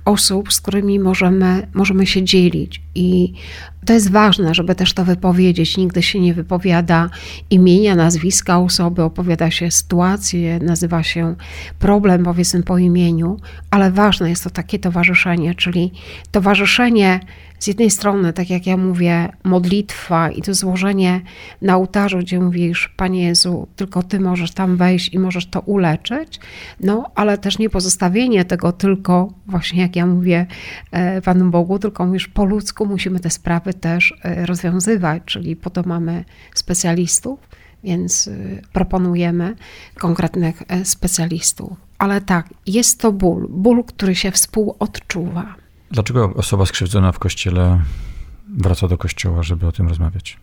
osób, 0.04 0.52
z 0.52 0.60
którymi 0.60 0.98
możemy, 0.98 1.68
możemy 1.74 2.06
się 2.06 2.22
dzielić. 2.22 2.82
I 2.94 3.32
to 3.86 3.92
jest 3.92 4.10
ważne, 4.10 4.54
żeby 4.54 4.74
też 4.74 4.92
to 4.92 5.04
wypowiedzieć. 5.04 5.76
Nigdy 5.76 6.02
się 6.02 6.20
nie 6.20 6.34
wypowiada 6.34 7.10
imienia, 7.50 7.96
nazwiska 7.96 8.58
osoby, 8.58 9.02
opowiada 9.02 9.50
się 9.50 9.70
sytuację, 9.70 10.58
nazywa 10.58 11.02
się 11.02 11.34
problem, 11.78 12.24
powiedzmy 12.24 12.62
po 12.62 12.78
imieniu, 12.78 13.36
ale 13.70 13.90
ważne 13.90 14.30
jest 14.30 14.44
to 14.44 14.50
takie 14.50 14.78
towarzyszenie, 14.78 15.54
czyli 15.54 15.92
towarzyszenie 16.30 17.20
z 17.62 17.66
jednej 17.66 17.90
strony, 17.90 18.32
tak 18.32 18.50
jak 18.50 18.66
ja 18.66 18.76
mówię, 18.76 19.32
modlitwa 19.44 20.30
i 20.30 20.42
to 20.42 20.54
złożenie 20.54 21.20
na 21.62 21.76
ołtarzu, 21.76 22.18
gdzie 22.18 22.40
mówisz, 22.40 22.94
Panie 22.96 23.24
Jezu, 23.24 23.68
tylko 23.76 24.02
Ty 24.02 24.20
możesz 24.20 24.50
tam 24.50 24.76
wejść 24.76 25.14
i 25.14 25.18
możesz 25.18 25.46
to 25.46 25.60
uleczyć, 25.60 26.40
no 26.80 27.10
ale 27.22 27.38
też 27.38 27.58
nie 27.58 27.70
pozostawienie 27.70 28.44
tego 28.44 28.72
tylko, 28.72 29.32
właśnie 29.46 29.82
jak 29.82 29.96
ja 29.96 30.06
mówię 30.06 30.46
e, 30.90 31.22
Panu 31.22 31.50
Bogu, 31.50 31.78
tylko 31.78 32.06
mówisz 32.06 32.28
po 32.28 32.44
ludzku 32.44 32.86
musimy 32.86 33.20
te 33.20 33.30
sprawy 33.30 33.74
też 33.74 34.14
e, 34.22 34.46
rozwiązywać, 34.46 35.22
czyli 35.26 35.56
po 35.56 35.70
to 35.70 35.82
mamy 35.86 36.24
specjalistów, 36.54 37.40
więc 37.84 38.28
e, 38.28 38.32
proponujemy 38.72 39.56
konkretnych 39.98 40.62
specjalistów. 40.84 41.72
Ale 41.98 42.20
tak, 42.20 42.48
jest 42.66 43.00
to 43.00 43.12
ból, 43.12 43.48
ból, 43.50 43.84
który 43.84 44.14
się 44.14 44.30
współodczuwa. 44.30 45.54
Dlaczego 45.90 46.34
osoba 46.34 46.66
skrzywdzona 46.66 47.12
w 47.12 47.18
kościele 47.18 47.80
wraca 48.48 48.88
do 48.88 48.98
kościoła, 48.98 49.42
żeby 49.42 49.66
o 49.66 49.72
tym 49.72 49.88
rozmawiać? 49.88 50.36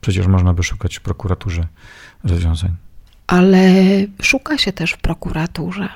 Przecież 0.00 0.26
można 0.26 0.54
by 0.54 0.62
szukać 0.62 0.96
w 0.96 1.00
prokuraturze 1.00 1.66
rozwiązań. 2.24 2.70
Ale 3.26 3.72
szuka 4.22 4.58
się 4.58 4.72
też 4.72 4.92
w 4.92 4.98
prokuraturze. 4.98 5.88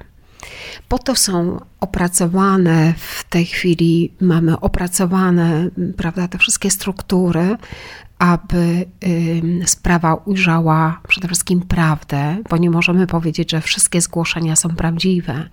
Po 0.88 0.98
to 0.98 1.16
są 1.16 1.61
opracowane 1.81 2.94
w 2.98 3.24
tej 3.24 3.46
chwili, 3.46 4.12
mamy 4.20 4.61
opracowane 4.61 5.68
prawda, 5.96 6.29
te 6.29 6.38
wszystkie 6.38 6.70
struktury, 6.70 7.57
aby 8.18 8.87
sprawa 9.66 10.14
ujrzała 10.14 11.00
przede 11.09 11.28
wszystkim 11.28 11.61
prawdę, 11.61 12.37
bo 12.50 12.57
nie 12.57 12.70
możemy 12.70 13.07
powiedzieć, 13.07 13.50
że 13.50 13.61
wszystkie 13.61 14.00
zgłoszenia 14.00 14.57
są 14.57 14.68
prawdziwe. 14.68 15.48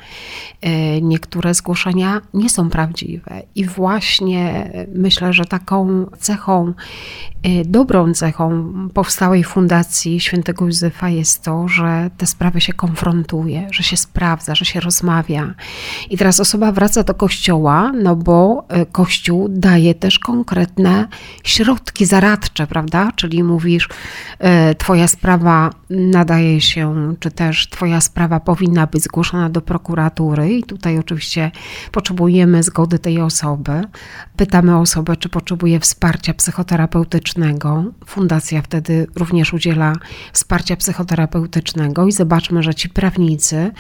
Y, 0.66 1.02
niektóre 1.02 1.54
zgłoszenia 1.54 2.22
nie 2.34 2.50
są 2.50 2.70
prawdziwe, 2.70 3.42
i 3.56 3.66
właśnie 3.66 4.72
myślę, 4.96 5.34
że 5.34 5.46
taką 5.46 6.06
cechą, 6.20 6.74
y, 7.46 7.64
dobrą 7.66 8.14
cechą 8.14 8.74
powstałej 8.94 9.44
Fundacji 9.44 10.20
Świętego 10.20 10.66
Józefa 10.66 11.10
jest 11.10 11.44
to, 11.44 11.68
że 11.68 12.10
te 12.18 12.28
sprawy 12.28 12.62
się 12.62 12.74
konfrontuje, 12.74 13.68
że 13.72 13.84
się 13.84 13.98
sprawdza, 13.98 14.56
że 14.56 14.66
się 14.66 14.80
rozmawia. 14.80 15.54
I 16.10 16.18
teraz 16.18 16.40
osoba 16.40 16.72
wraca 16.72 17.04
do 17.04 17.14
kościoła, 17.14 17.92
no 18.04 18.16
bo 18.16 18.66
y, 18.82 18.86
kościół 18.86 19.48
daje 19.50 19.96
też 19.96 20.20
konkretne 20.20 21.08
środki 21.44 22.06
zaradcze 22.06 22.55
sprawcze, 22.56 22.68
prawda? 22.68 23.12
Czyli 23.16 23.44
mówisz, 23.44 23.90
e, 24.40 24.76
Twoja 24.76 25.08
sprawa 25.08 25.70
nadaje 25.90 26.62
się, 26.62 27.16
czy 27.20 27.32
też 27.32 27.70
Twoja 27.70 28.02
sprawa 28.02 28.40
powinna 28.40 28.88
być 28.88 29.04
zgłoszona 29.04 29.50
do 29.50 29.62
prokuratury, 29.62 30.54
i 30.54 30.64
tutaj 30.64 31.00
oczywiście 31.00 31.52
potrzebujemy 31.92 32.64
zgody 32.64 33.00
tej 33.00 33.22
osoby. 33.22 33.82
Pytamy 34.38 34.78
osobę, 34.78 35.18
czy 35.18 35.30
potrzebuje 35.30 35.80
wsparcia 35.80 36.34
psychoterapeutycznego. 36.34 37.84
Fundacja 38.06 38.62
wtedy 38.62 39.08
również 39.16 39.54
udziela 39.54 39.94
wsparcia 40.34 40.76
psychoterapeutycznego 40.76 42.08
i 42.08 42.12
zobaczmy, 42.12 42.64
że 42.64 42.76
ci 42.76 42.90
prawnicy 42.90 43.72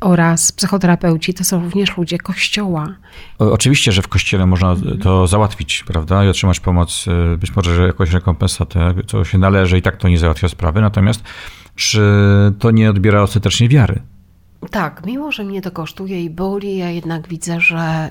oraz 0.00 0.52
psychoterapeuci 0.52 1.34
to 1.34 1.44
są 1.44 1.64
również 1.64 1.96
ludzie 1.96 2.18
kościoła. 2.18 2.94
Oczywiście, 3.38 3.92
że 3.92 4.02
w 4.02 4.08
kościele 4.08 4.46
można 4.46 4.76
to 5.02 5.26
załatwić, 5.26 5.84
prawda, 5.86 6.24
i 6.24 6.28
otrzymać 6.28 6.60
pomoc, 6.60 7.06
y, 7.34 7.36
być 7.36 7.56
może 7.56 7.86
jakąś 7.86 8.10
rekompensatę, 8.10 8.94
co 9.06 9.24
się 9.24 9.38
należy 9.38 9.78
i 9.78 9.82
tak 9.82 9.96
to 9.96 10.08
nie 10.08 10.18
załatwia 10.18 10.48
sprawy. 10.48 10.80
Natomiast 10.80 11.22
czy 11.74 12.02
to 12.58 12.70
nie 12.70 12.90
odbiera 12.90 13.22
ostatecznie 13.22 13.68
wiary? 13.68 14.02
Tak, 14.70 15.02
mimo 15.06 15.32
że 15.32 15.44
mnie 15.44 15.62
to 15.62 15.70
kosztuje 15.70 16.24
i 16.24 16.30
boli, 16.30 16.76
ja 16.76 16.90
jednak 16.90 17.28
widzę, 17.28 17.60
że 17.60 18.10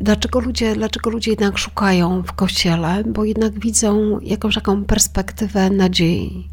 dlaczego 0.00 0.40
ludzie, 0.40 0.74
dlaczego 0.74 1.10
ludzie 1.10 1.30
jednak 1.30 1.58
szukają 1.58 2.22
w 2.22 2.32
kościele, 2.32 3.04
bo 3.06 3.24
jednak 3.24 3.60
widzą 3.60 4.20
jakąś 4.20 4.54
taką 4.54 4.84
perspektywę 4.84 5.70
nadziei. 5.70 6.48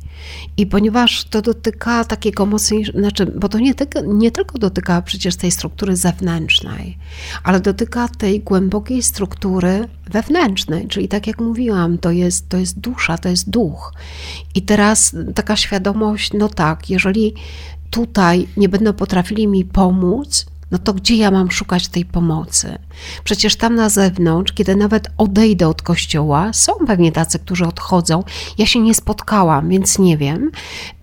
I 0.57 0.65
ponieważ 0.65 1.23
to 1.23 1.41
dotyka 1.41 2.05
takiego 2.05 2.45
mocniejszego, 2.45 2.99
znaczy, 2.99 3.25
bo 3.25 3.49
to 3.49 3.59
nie, 3.59 3.73
nie 4.07 4.31
tylko 4.31 4.57
dotyka 4.59 5.01
przecież 5.01 5.35
tej 5.35 5.51
struktury 5.51 5.95
zewnętrznej, 5.95 6.97
ale 7.43 7.59
dotyka 7.59 8.07
tej 8.07 8.39
głębokiej 8.39 9.03
struktury 9.03 9.87
wewnętrznej, 10.09 10.87
czyli 10.87 11.07
tak 11.07 11.27
jak 11.27 11.41
mówiłam, 11.41 11.97
to 11.97 12.11
jest, 12.11 12.49
to 12.49 12.57
jest 12.57 12.79
dusza, 12.79 13.17
to 13.17 13.29
jest 13.29 13.49
duch. 13.49 13.93
I 14.55 14.61
teraz 14.61 15.15
taka 15.35 15.55
świadomość, 15.55 16.33
no 16.33 16.49
tak, 16.49 16.89
jeżeli 16.89 17.33
tutaj 17.89 18.47
nie 18.57 18.69
będą 18.69 18.93
potrafili 18.93 19.47
mi 19.47 19.65
pomóc, 19.65 20.45
no 20.71 20.77
to 20.77 20.93
gdzie 20.93 21.15
ja 21.15 21.31
mam 21.31 21.51
szukać 21.51 21.87
tej 21.87 22.05
pomocy? 22.05 22.77
Przecież 23.23 23.55
tam 23.55 23.75
na 23.75 23.89
zewnątrz, 23.89 24.53
kiedy 24.53 24.75
nawet 24.75 25.07
odejdę 25.17 25.67
od 25.67 25.81
kościoła, 25.81 26.53
są 26.53 26.73
pewnie 26.87 27.11
tacy, 27.11 27.39
którzy 27.39 27.65
odchodzą. 27.65 28.23
Ja 28.57 28.65
się 28.65 28.79
nie 28.79 28.93
spotkałam, 28.93 29.69
więc 29.69 29.99
nie 29.99 30.17
wiem, 30.17 30.51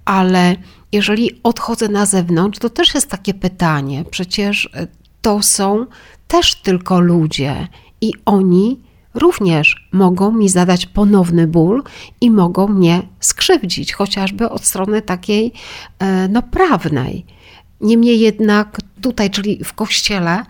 ale 0.05 0.57
jeżeli 0.93 1.41
odchodzę 1.43 1.89
na 1.89 2.07
zewnątrz, 2.07 2.59
to 2.59 2.71
też 2.71 2.95
jest 2.95 3.11
takie 3.11 3.35
pytanie. 3.35 4.05
Przecież 4.11 4.71
e, 4.75 4.87
to 5.23 5.43
są 5.43 5.87
też 6.29 6.55
tylko 6.55 7.01
ludzie 7.01 7.69
i 8.01 8.13
oni 8.25 8.81
również 9.15 9.89
mogą 9.93 10.33
mi 10.33 10.49
zadać 10.49 10.87
ponowny 10.87 11.47
ból 11.47 11.83
i 12.21 12.31
mogą 12.31 12.69
mnie 12.69 13.03
skrzywdzić, 13.21 13.93
chociażby 13.93 14.51
od 14.51 14.65
strony 14.65 15.03
takiej 15.03 15.53
e, 15.99 16.29
no, 16.29 16.43
prawnej. 16.43 17.27
Niemniej 17.81 18.21
jednak 18.21 18.79
tutaj, 19.01 19.31
czyli 19.31 19.65
w 19.65 19.73
kościele, 19.73 20.45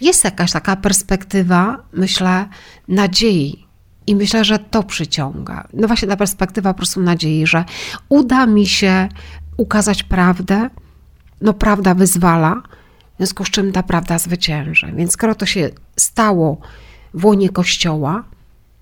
jest 0.00 0.24
jakaś 0.24 0.52
taka 0.52 0.76
perspektywa, 0.76 1.82
myślę, 1.92 2.48
nadziei. 2.88 3.68
I 4.06 4.16
myślę, 4.16 4.44
że 4.44 4.58
to 4.58 4.82
przyciąga. 4.82 5.68
No 5.72 5.86
właśnie 5.88 6.08
ta 6.08 6.16
perspektywa 6.16 6.74
po 6.74 6.76
prostu 6.76 7.00
nadziei, 7.00 7.46
że 7.46 7.64
uda 8.08 8.46
mi 8.46 8.66
się 8.66 9.08
ukazać 9.56 10.02
prawdę. 10.02 10.70
No 11.40 11.52
prawda 11.52 11.94
wyzwala, 11.94 12.62
w 13.14 13.16
związku 13.16 13.44
z 13.44 13.50
czym 13.50 13.72
ta 13.72 13.82
prawda 13.82 14.18
zwycięży. 14.18 14.92
Więc 14.96 15.12
skoro 15.12 15.34
to 15.34 15.46
się 15.46 15.70
stało 15.96 16.60
w 17.14 17.24
łonie 17.24 17.48
Kościoła, 17.48 18.24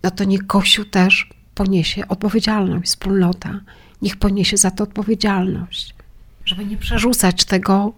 no 0.02 0.10
to 0.10 0.24
niech 0.24 0.46
Kościół 0.46 0.84
też 0.84 1.30
poniesie 1.54 2.08
odpowiedzialność, 2.08 2.86
wspólnota. 2.86 3.60
Niech 4.02 4.16
poniesie 4.16 4.56
za 4.56 4.70
to 4.70 4.84
odpowiedzialność 4.84 5.95
żeby 6.46 6.64
nie 6.64 6.76
przerzucać 6.76 7.44
tego 7.44 7.92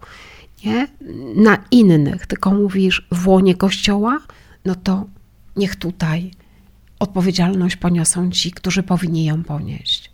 nie, 0.64 0.88
na 1.34 1.58
innych, 1.70 2.26
tylko 2.26 2.50
mówisz 2.50 3.06
w 3.12 3.28
łonie 3.28 3.54
Kościoła, 3.54 4.18
no 4.64 4.74
to 4.74 5.06
niech 5.56 5.76
tutaj 5.76 6.30
odpowiedzialność 6.98 7.76
poniosą 7.76 8.30
ci, 8.30 8.50
którzy 8.50 8.82
powinni 8.82 9.24
ją 9.24 9.44
ponieść. 9.44 10.10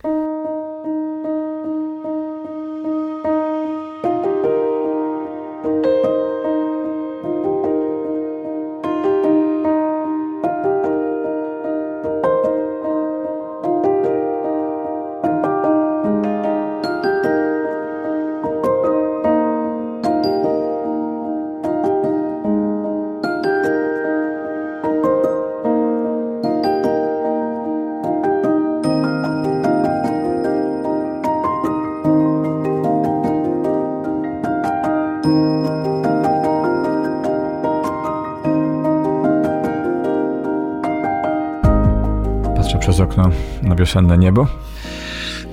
Wiosenne 43.85 44.19
niebo. 44.19 44.47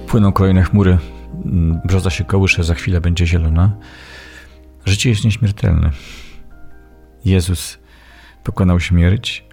Płyną 0.08 0.32
kolejne 0.32 0.64
chmury, 0.64 0.98
mm, 1.46 1.80
brzoza 1.86 2.10
się 2.10 2.24
kołysze, 2.24 2.64
za 2.64 2.74
chwilę 2.74 3.02
będzie 3.02 3.28
zielona. 3.28 3.72
Życie 4.86 5.10
jest 5.10 5.26
nieśmiertelne. 5.26 5.90
Jezus 7.26 7.80
pokonał 8.44 8.80
śmierć. 8.80 9.46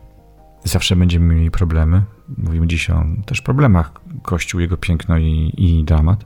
Zawsze 0.65 0.97
będziemy 0.97 1.35
mieli 1.35 1.51
problemy. 1.51 2.03
Mówimy 2.39 2.67
dziś 2.67 2.91
o 2.91 3.05
też 3.27 3.43
problemach 3.43 3.93
Kościół, 4.23 4.61
jego 4.61 4.77
piękno 4.77 5.19
i, 5.19 5.55
i 5.57 5.85
dramat. 5.85 6.25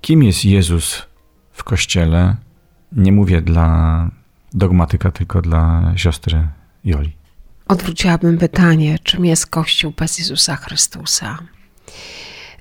Kim 0.00 0.22
jest 0.22 0.44
Jezus 0.44 1.06
w 1.52 1.64
Kościele? 1.64 2.36
Nie 2.92 3.12
mówię 3.12 3.42
dla 3.42 4.10
dogmatyka, 4.52 5.10
tylko 5.10 5.42
dla 5.42 5.92
siostry 5.96 6.48
Joli. 6.84 7.25
Odwróciłabym 7.68 8.38
pytanie, 8.38 8.98
czym 9.02 9.24
jest 9.24 9.46
Kościół 9.46 9.92
bez 9.96 10.18
Jezusa 10.18 10.56
Chrystusa? 10.56 11.38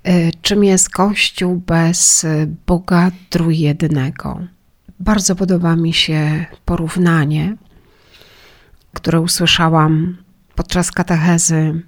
E, 0.03 0.31
czym 0.41 0.63
jest 0.63 0.89
Kościół 0.89 1.55
bez 1.55 2.25
Boga 2.67 3.11
Trójjednego? 3.29 4.39
Bardzo 4.99 5.35
podoba 5.35 5.75
mi 5.75 5.93
się 5.93 6.45
porównanie, 6.65 7.57
które 8.93 9.21
usłyszałam 9.21 10.17
podczas 10.55 10.91
katechezy 10.91 11.81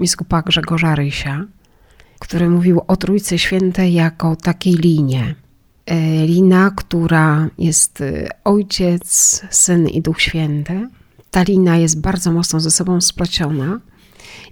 biskupa 0.00 0.42
Grzegorza 0.42 0.94
Rysia, 0.94 1.44
który 2.18 2.50
mówił 2.50 2.80
o 2.86 2.96
Trójcy 2.96 3.38
Świętej 3.38 3.92
jako 3.92 4.36
takiej 4.36 4.74
linie. 4.74 5.34
E, 5.86 6.26
lina, 6.26 6.70
która 6.76 7.48
jest 7.58 8.00
e, 8.00 8.28
Ojciec, 8.44 9.42
Syn 9.50 9.88
i 9.88 10.02
Duch 10.02 10.20
Święty– 10.20 10.88
ta 11.30 11.42
linia 11.42 11.76
jest 11.76 12.00
bardzo 12.00 12.32
mocno 12.32 12.60
ze 12.60 12.70
sobą 12.70 13.00
spleciona 13.00 13.80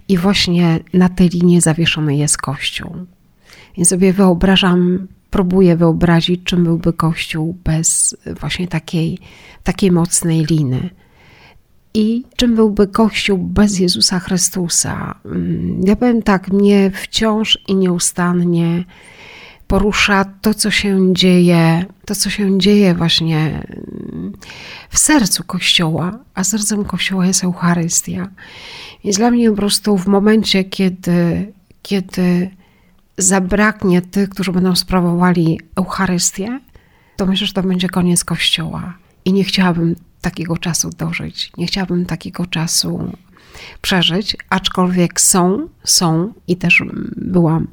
i 0.07 0.17
właśnie 0.17 0.79
na 0.93 1.09
tej 1.09 1.29
linii 1.29 1.61
zawieszony 1.61 2.15
jest 2.15 2.37
Kościół. 2.37 2.95
Więc 3.77 3.89
sobie 3.89 4.13
wyobrażam, 4.13 5.07
próbuję 5.31 5.77
wyobrazić, 5.77 6.41
czym 6.43 6.63
byłby 6.63 6.93
Kościół 6.93 7.57
bez 7.63 8.17
właśnie 8.39 8.67
takiej, 8.67 9.19
takiej 9.63 9.91
mocnej 9.91 10.45
liny. 10.45 10.89
I 11.93 12.23
czym 12.35 12.55
byłby 12.55 12.87
Kościół 12.87 13.37
bez 13.37 13.79
Jezusa 13.79 14.19
Chrystusa? 14.19 15.19
Mm, 15.25 15.81
ja 15.83 15.95
powiem 15.95 16.21
tak, 16.21 16.49
mnie 16.49 16.91
wciąż 16.91 17.59
i 17.67 17.75
nieustannie 17.75 18.85
porusza 19.67 20.25
to, 20.41 20.53
co 20.53 20.71
się 20.71 21.13
dzieje, 21.13 21.85
to, 22.05 22.15
co 22.15 22.29
się 22.29 22.59
dzieje 22.59 22.95
właśnie 22.95 23.67
w 24.89 24.97
sercu 24.97 25.43
Kościoła, 25.43 26.19
a 26.33 26.43
sercem 26.43 26.85
Kościoła 26.85 27.25
jest 27.25 27.43
Eucharystia. 27.43 28.27
Więc 29.03 29.17
dla 29.17 29.31
mnie 29.31 29.49
po 29.49 29.55
prostu 29.55 29.97
w 29.97 30.07
momencie, 30.07 30.63
kiedy, 30.63 31.53
kiedy 31.81 32.49
zabraknie 33.17 34.01
tych, 34.01 34.29
którzy 34.29 34.51
będą 34.51 34.75
sprawowali 34.75 35.59
Eucharystię, 35.75 36.59
to 37.17 37.25
myślę, 37.25 37.47
że 37.47 37.53
to 37.53 37.63
będzie 37.63 37.89
koniec 37.89 38.23
Kościoła. 38.23 38.97
I 39.25 39.33
nie 39.33 39.43
chciałabym 39.43 39.95
takiego 40.21 40.57
czasu 40.57 40.89
dożyć. 40.89 41.51
Nie 41.57 41.67
chciałabym 41.67 42.05
takiego 42.05 42.45
czasu 42.45 43.11
przeżyć, 43.81 44.37
aczkolwiek 44.49 45.21
są, 45.21 45.67
są 45.83 46.33
i 46.47 46.57
też 46.57 46.83
byłam 47.17 47.67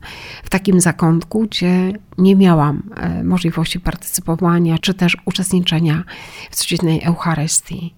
w 0.44 0.50
takim 0.50 0.80
zakątku, 0.80 1.40
gdzie 1.40 1.92
nie 2.18 2.36
miałam 2.36 2.82
e, 2.96 3.24
możliwości 3.24 3.80
partycypowania 3.80 4.78
czy 4.78 4.94
też 4.94 5.16
uczestniczenia 5.24 6.04
w 6.50 6.56
codziennej 6.56 7.02
Eucharystii, 7.02 7.94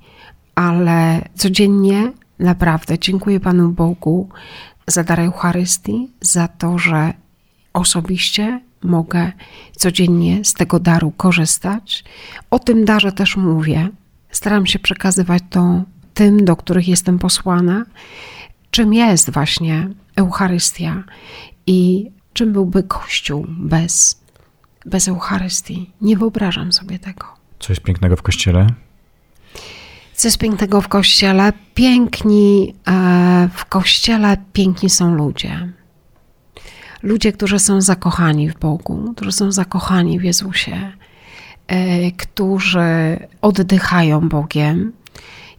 ale 0.55 1.29
codziennie 1.35 2.13
naprawdę 2.39 2.99
dziękuję 2.99 3.41
Panu 3.41 3.69
Bogu 3.69 4.29
za 4.87 5.05
dar 5.05 5.21
Eucharystii, 5.21 6.11
za 6.21 6.49
to, 6.49 6.79
że 6.79 7.13
osobiście 7.73 8.61
mogę 8.83 9.33
codziennie 9.77 10.45
z 10.45 10.55
tego 10.55 10.81
daru 10.81 11.11
korzystać. 11.11 12.05
O 12.51 12.59
tym 12.59 12.85
darze 12.85 13.13
też 13.13 13.37
mówię. 13.37 13.89
Staram 14.31 14.67
się 14.67 14.79
przekazywać 14.79 15.43
to 15.51 15.83
tym, 16.15 16.45
do 16.45 16.57
których 16.57 16.89
jestem 16.89 17.19
posłana, 17.19 17.85
czym 18.71 18.95
jest 18.95 19.31
właśnie 19.31 19.89
Eucharystia 20.17 21.05
i 21.67 22.11
czym 22.33 22.53
byłby 22.53 22.83
Kościół 22.83 23.47
bez, 23.49 24.21
bez 24.87 25.09
Eucharystii. 25.09 25.91
Nie 26.01 26.17
wyobrażam 26.17 26.73
sobie 26.73 26.99
tego. 26.99 27.27
Co 27.59 27.73
jest 27.73 27.83
pięknego 27.83 28.17
w 28.17 28.23
Kościele? 28.23 28.67
Co 30.15 30.29
jest 30.29 30.39
pięknego 30.39 30.81
w 30.81 30.89
Kościele? 30.89 31.53
Piękni 31.75 32.75
e, 32.89 33.49
w 33.55 33.65
Kościele 33.65 34.37
piękni 34.53 34.91
są 34.91 35.15
ludzie. 35.15 35.73
Ludzie, 37.03 37.33
którzy 37.33 37.59
są 37.59 37.81
zakochani 37.81 38.51
w 38.51 38.59
Bogu, 38.59 39.13
którzy 39.17 39.33
są 39.33 39.53
zakochani 39.53 40.19
w 40.19 40.25
Jezusie, 40.25 40.93
e, 41.67 42.11
którzy 42.13 43.19
oddychają 43.43 44.29
Bogiem. 44.29 44.93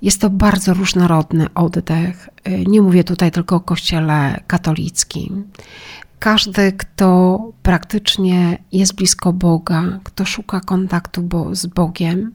Jest 0.05 0.21
to 0.21 0.29
bardzo 0.29 0.73
różnorodny 0.73 1.53
oddech. 1.53 2.29
Nie 2.67 2.81
mówię 2.81 3.03
tutaj 3.03 3.31
tylko 3.31 3.55
o 3.55 3.59
Kościele 3.59 4.39
katolickim. 4.47 5.47
Każdy, 6.19 6.71
kto 6.71 7.39
praktycznie 7.63 8.57
jest 8.71 8.95
blisko 8.95 9.33
Boga, 9.33 9.99
kto 10.03 10.25
szuka 10.25 10.59
kontaktu 10.59 11.21
bo 11.21 11.55
z 11.55 11.65
Bogiem, 11.65 12.33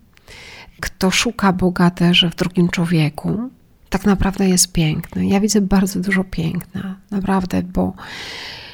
kto 0.80 1.10
szuka 1.10 1.52
Boga 1.52 1.90
też 1.90 2.26
w 2.32 2.34
drugim 2.34 2.68
człowieku, 2.68 3.50
tak 3.90 4.04
naprawdę 4.04 4.48
jest 4.48 4.72
piękny. 4.72 5.26
Ja 5.26 5.40
widzę 5.40 5.60
bardzo 5.60 6.00
dużo 6.00 6.24
piękna, 6.24 6.96
naprawdę, 7.10 7.62
bo 7.62 7.92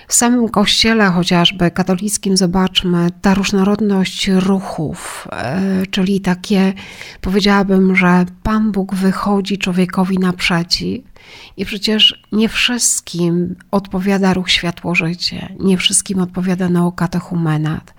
w 0.09 0.15
samym 0.15 0.49
kościele, 0.49 1.07
chociażby 1.07 1.71
katolickim, 1.71 2.37
zobaczmy 2.37 3.09
ta 3.23 3.35
różnorodność 3.35 4.29
ruchów, 4.29 5.29
e, 5.33 5.87
czyli 5.91 6.21
takie, 6.21 6.73
powiedziałabym, 7.21 7.97
że 7.97 8.25
Pan 8.43 8.73
Bóg 8.73 8.95
wychodzi 8.95 9.59
człowiekowi 9.59 10.19
naprzeciw. 10.19 11.17
I 11.57 11.65
przecież 11.65 12.25
nie 12.33 12.49
wszystkim 12.49 13.57
odpowiada 13.71 14.35
ruch 14.35 14.51
światło-życie, 14.51 15.55
nie 15.61 15.77
wszystkim 15.77 16.19
odpowiada 16.19 16.69
neokatechumenat, 16.69 17.95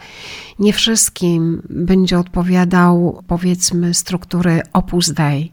nie 0.60 0.74
wszystkim 0.74 1.62
będzie 1.70 2.20
odpowiadał, 2.20 3.24
powiedzmy, 3.28 3.93
struktury 3.93 4.62
Opus 4.74 5.12
Dei, 5.12 5.51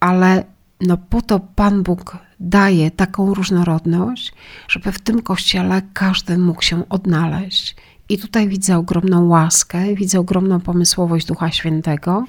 ale 0.00 0.44
no 0.80 0.96
po 0.96 1.22
to 1.22 1.40
Pan 1.40 1.82
Bóg 1.82 2.18
daje 2.40 2.90
taką 2.90 3.34
różnorodność, 3.34 4.32
żeby 4.68 4.92
w 4.92 4.98
tym 4.98 5.22
kościele 5.22 5.82
każdy 5.92 6.38
mógł 6.38 6.62
się 6.62 6.88
odnaleźć. 6.88 7.76
I 8.08 8.18
tutaj 8.18 8.48
widzę 8.48 8.76
ogromną 8.78 9.28
łaskę, 9.28 9.94
widzę 9.94 10.20
ogromną 10.20 10.60
pomysłowość 10.60 11.26
Ducha 11.26 11.50
Świętego 11.50 12.24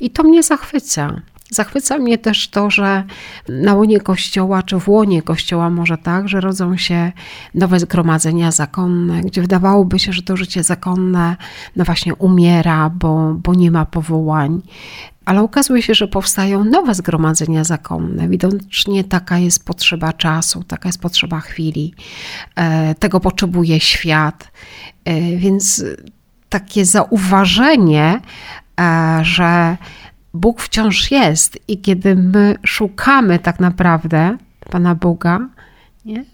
i 0.00 0.10
to 0.10 0.22
mnie 0.22 0.42
zachwyca. 0.42 1.20
Zachwyca 1.50 1.98
mnie 1.98 2.18
też 2.18 2.48
to, 2.48 2.70
że 2.70 3.04
na 3.48 3.74
łonie 3.74 4.00
kościoła, 4.00 4.62
czy 4.62 4.80
w 4.80 4.88
łonie 4.88 5.22
kościoła 5.22 5.70
może 5.70 5.98
tak, 5.98 6.28
że 6.28 6.40
rodzą 6.40 6.76
się 6.76 7.12
nowe 7.54 7.80
zgromadzenia 7.80 8.52
zakonne, 8.52 9.20
gdzie 9.20 9.40
wydawałoby 9.40 9.98
się, 9.98 10.12
że 10.12 10.22
to 10.22 10.36
życie 10.36 10.62
zakonne 10.62 11.36
no 11.76 11.84
właśnie 11.84 12.14
umiera, 12.14 12.90
bo, 12.90 13.34
bo 13.34 13.54
nie 13.54 13.70
ma 13.70 13.86
powołań. 13.86 14.62
Ale 15.24 15.42
okazuje 15.42 15.82
się, 15.82 15.94
że 15.94 16.08
powstają 16.08 16.64
nowe 16.64 16.94
zgromadzenia 16.94 17.64
zakonne. 17.64 18.28
Widocznie 18.28 19.04
taka 19.04 19.38
jest 19.38 19.64
potrzeba 19.64 20.12
czasu, 20.12 20.64
taka 20.64 20.88
jest 20.88 21.00
potrzeba 21.00 21.40
chwili. 21.40 21.94
E, 22.56 22.94
tego 22.94 23.20
potrzebuje 23.20 23.80
świat. 23.80 24.52
E, 25.04 25.36
więc 25.36 25.84
takie 26.48 26.84
zauważenie, 26.84 28.20
e, 28.80 29.18
że 29.22 29.76
Bóg 30.34 30.62
wciąż 30.62 31.10
jest 31.10 31.58
i 31.68 31.80
kiedy 31.80 32.16
my 32.16 32.56
szukamy 32.66 33.38
tak 33.38 33.60
naprawdę 33.60 34.36
Pana 34.70 34.94
Boga, 34.94 35.48
nie, 36.04 36.24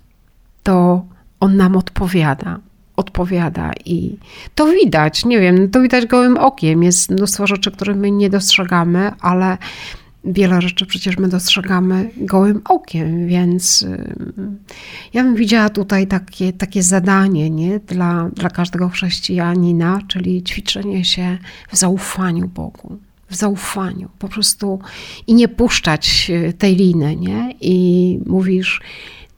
to 0.63 1.05
On 1.41 1.57
nam 1.57 1.77
odpowiada. 1.77 2.59
Odpowiada 2.97 3.71
i 3.85 4.17
to 4.55 4.67
widać, 4.67 5.25
nie 5.25 5.41
wiem, 5.41 5.71
to 5.71 5.83
widać 5.83 6.07
gołym 6.07 6.37
okiem. 6.37 6.83
Jest 6.83 7.11
mnóstwo 7.11 7.47
rzeczy, 7.47 7.71
których 7.71 7.97
my 7.97 8.11
nie 8.11 8.31
dostrzegamy, 8.31 9.11
ale 9.21 9.59
wiele 10.25 10.63
rzeczy 10.63 10.87
przecież 10.87 11.19
my 11.19 11.29
dostrzegamy 11.29 12.11
gołym 12.17 12.61
okiem, 12.65 13.27
więc 13.27 13.83
y, 13.83 14.15
ja 15.15 15.23
bym 15.23 15.35
widziała 15.35 15.69
tutaj 15.69 16.07
takie, 16.07 16.53
takie 16.53 16.83
zadanie 16.83 17.51
nie? 17.51 17.79
Dla, 17.79 18.29
dla 18.35 18.51
każdego 18.51 18.89
chrześcijanina, 18.89 20.01
czyli 20.09 20.43
ćwiczenie 20.43 21.05
się 21.05 21.39
w 21.73 21.77
zaufaniu 21.77 22.49
Bogu 22.49 22.99
w 23.31 23.35
zaufaniu, 23.35 24.09
po 24.19 24.29
prostu 24.29 24.81
i 25.27 25.35
nie 25.35 25.49
puszczać 25.49 26.31
e, 26.31 26.53
tej 26.53 26.77
liny, 26.77 27.17
nie? 27.17 27.55
I 27.61 28.19
mówisz, 28.27 28.81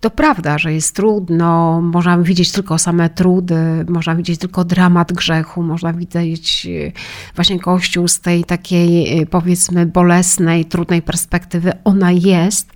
to 0.00 0.10
prawda, 0.10 0.58
że 0.58 0.72
jest 0.72 0.94
trudno, 0.94 1.80
można 1.80 2.18
widzieć 2.18 2.52
tylko 2.52 2.78
same 2.78 3.10
trudy, 3.10 3.84
można 3.88 4.14
widzieć 4.14 4.40
tylko 4.40 4.64
dramat 4.64 5.12
grzechu, 5.12 5.62
można 5.62 5.92
widzieć 5.92 6.66
e, 6.66 6.92
właśnie 7.34 7.60
Kościół 7.60 8.08
z 8.08 8.20
tej 8.20 8.44
takiej, 8.44 9.18
e, 9.18 9.26
powiedzmy, 9.26 9.86
bolesnej, 9.86 10.64
trudnej 10.64 11.02
perspektywy. 11.02 11.72
Ona 11.84 12.12
jest, 12.12 12.72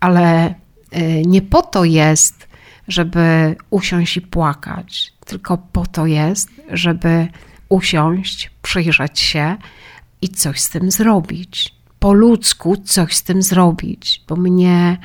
ale 0.00 0.54
nie 1.26 1.42
po 1.42 1.62
to 1.62 1.84
jest, 1.84 2.48
żeby 2.88 3.56
usiąść 3.70 4.16
i 4.16 4.20
płakać, 4.20 5.12
tylko 5.24 5.58
po 5.58 5.86
to 5.86 6.06
jest, 6.06 6.48
żeby 6.70 7.28
usiąść, 7.68 8.50
przyjrzeć 8.62 9.20
się, 9.20 9.56
i 10.22 10.28
coś 10.28 10.60
z 10.60 10.68
tym 10.68 10.90
zrobić. 10.90 11.74
Po 11.98 12.12
ludzku 12.12 12.76
coś 12.76 13.16
z 13.16 13.22
tym 13.22 13.42
zrobić, 13.42 14.24
bo 14.28 14.36
mnie, 14.36 14.98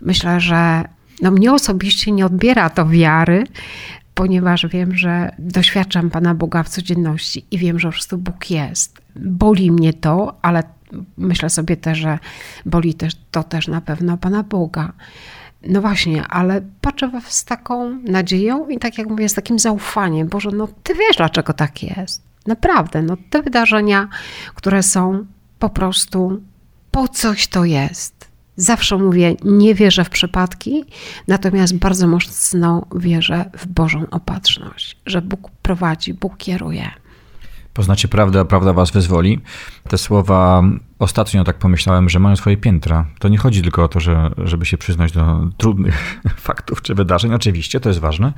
myślę, 0.00 0.40
że 0.40 0.84
no 1.22 1.30
mnie 1.30 1.52
osobiście 1.52 2.12
nie 2.12 2.26
odbiera 2.26 2.70
to 2.70 2.86
wiary, 2.86 3.44
ponieważ 4.14 4.66
wiem, 4.66 4.96
że 4.96 5.34
doświadczam 5.38 6.10
Pana 6.10 6.34
Boga 6.34 6.62
w 6.62 6.68
codzienności 6.68 7.46
i 7.50 7.58
wiem, 7.58 7.78
że 7.78 7.88
po 7.88 7.92
prostu 7.92 8.18
Bóg 8.18 8.50
jest. 8.50 9.00
Boli 9.16 9.70
mnie 9.70 9.92
to, 9.92 10.38
ale 10.42 10.62
myślę 11.16 11.50
sobie 11.50 11.76
też, 11.76 11.98
że 11.98 12.18
boli 12.66 12.94
też, 12.94 13.12
to 13.30 13.42
też 13.42 13.68
na 13.68 13.80
pewno 13.80 14.16
Pana 14.16 14.42
Boga. 14.42 14.92
No 15.68 15.80
właśnie, 15.80 16.26
ale 16.26 16.62
patrzę 16.80 17.10
z 17.24 17.44
taką 17.44 17.98
nadzieją 18.04 18.68
i 18.68 18.78
tak 18.78 18.98
jak 18.98 19.08
mówię, 19.08 19.28
z 19.28 19.34
takim 19.34 19.58
zaufaniem. 19.58 20.28
Boże, 20.28 20.50
no 20.50 20.68
Ty 20.82 20.94
wiesz, 20.94 21.16
dlaczego 21.16 21.52
tak 21.52 21.82
jest. 21.82 22.22
Naprawdę, 22.46 23.02
no 23.02 23.16
te 23.30 23.42
wydarzenia, 23.42 24.08
które 24.54 24.82
są 24.82 25.26
po 25.58 25.68
prostu 25.68 26.42
po 26.90 27.08
coś 27.08 27.46
to 27.46 27.64
jest. 27.64 28.21
Zawsze 28.56 28.98
mówię, 28.98 29.36
nie 29.44 29.74
wierzę 29.74 30.04
w 30.04 30.10
przypadki, 30.10 30.84
natomiast 31.28 31.78
bardzo 31.78 32.08
mocno 32.08 32.86
wierzę 32.96 33.50
w 33.58 33.66
Bożą 33.66 34.06
opatrzność, 34.10 34.96
że 35.06 35.22
Bóg 35.22 35.50
prowadzi, 35.62 36.14
Bóg 36.14 36.36
kieruje. 36.36 36.90
Poznacie 37.74 38.08
prawdę, 38.08 38.40
a 38.40 38.44
prawda 38.44 38.72
was 38.72 38.90
wyzwoli. 38.90 39.40
Te 39.88 39.98
słowa 39.98 40.62
ostatnio 40.98 41.44
tak 41.44 41.58
pomyślałem, 41.58 42.08
że 42.08 42.18
mają 42.18 42.36
swoje 42.36 42.56
piętra. 42.56 43.06
To 43.18 43.28
nie 43.28 43.38
chodzi 43.38 43.62
tylko 43.62 43.84
o 43.84 43.88
to, 43.88 44.00
że, 44.00 44.30
żeby 44.38 44.66
się 44.66 44.78
przyznać 44.78 45.12
do 45.12 45.48
trudnych 45.56 46.20
faktów 46.36 46.82
czy 46.82 46.94
wydarzeń. 46.94 47.34
Oczywiście 47.34 47.80
to 47.80 47.88
jest 47.88 48.00
ważne, 48.00 48.32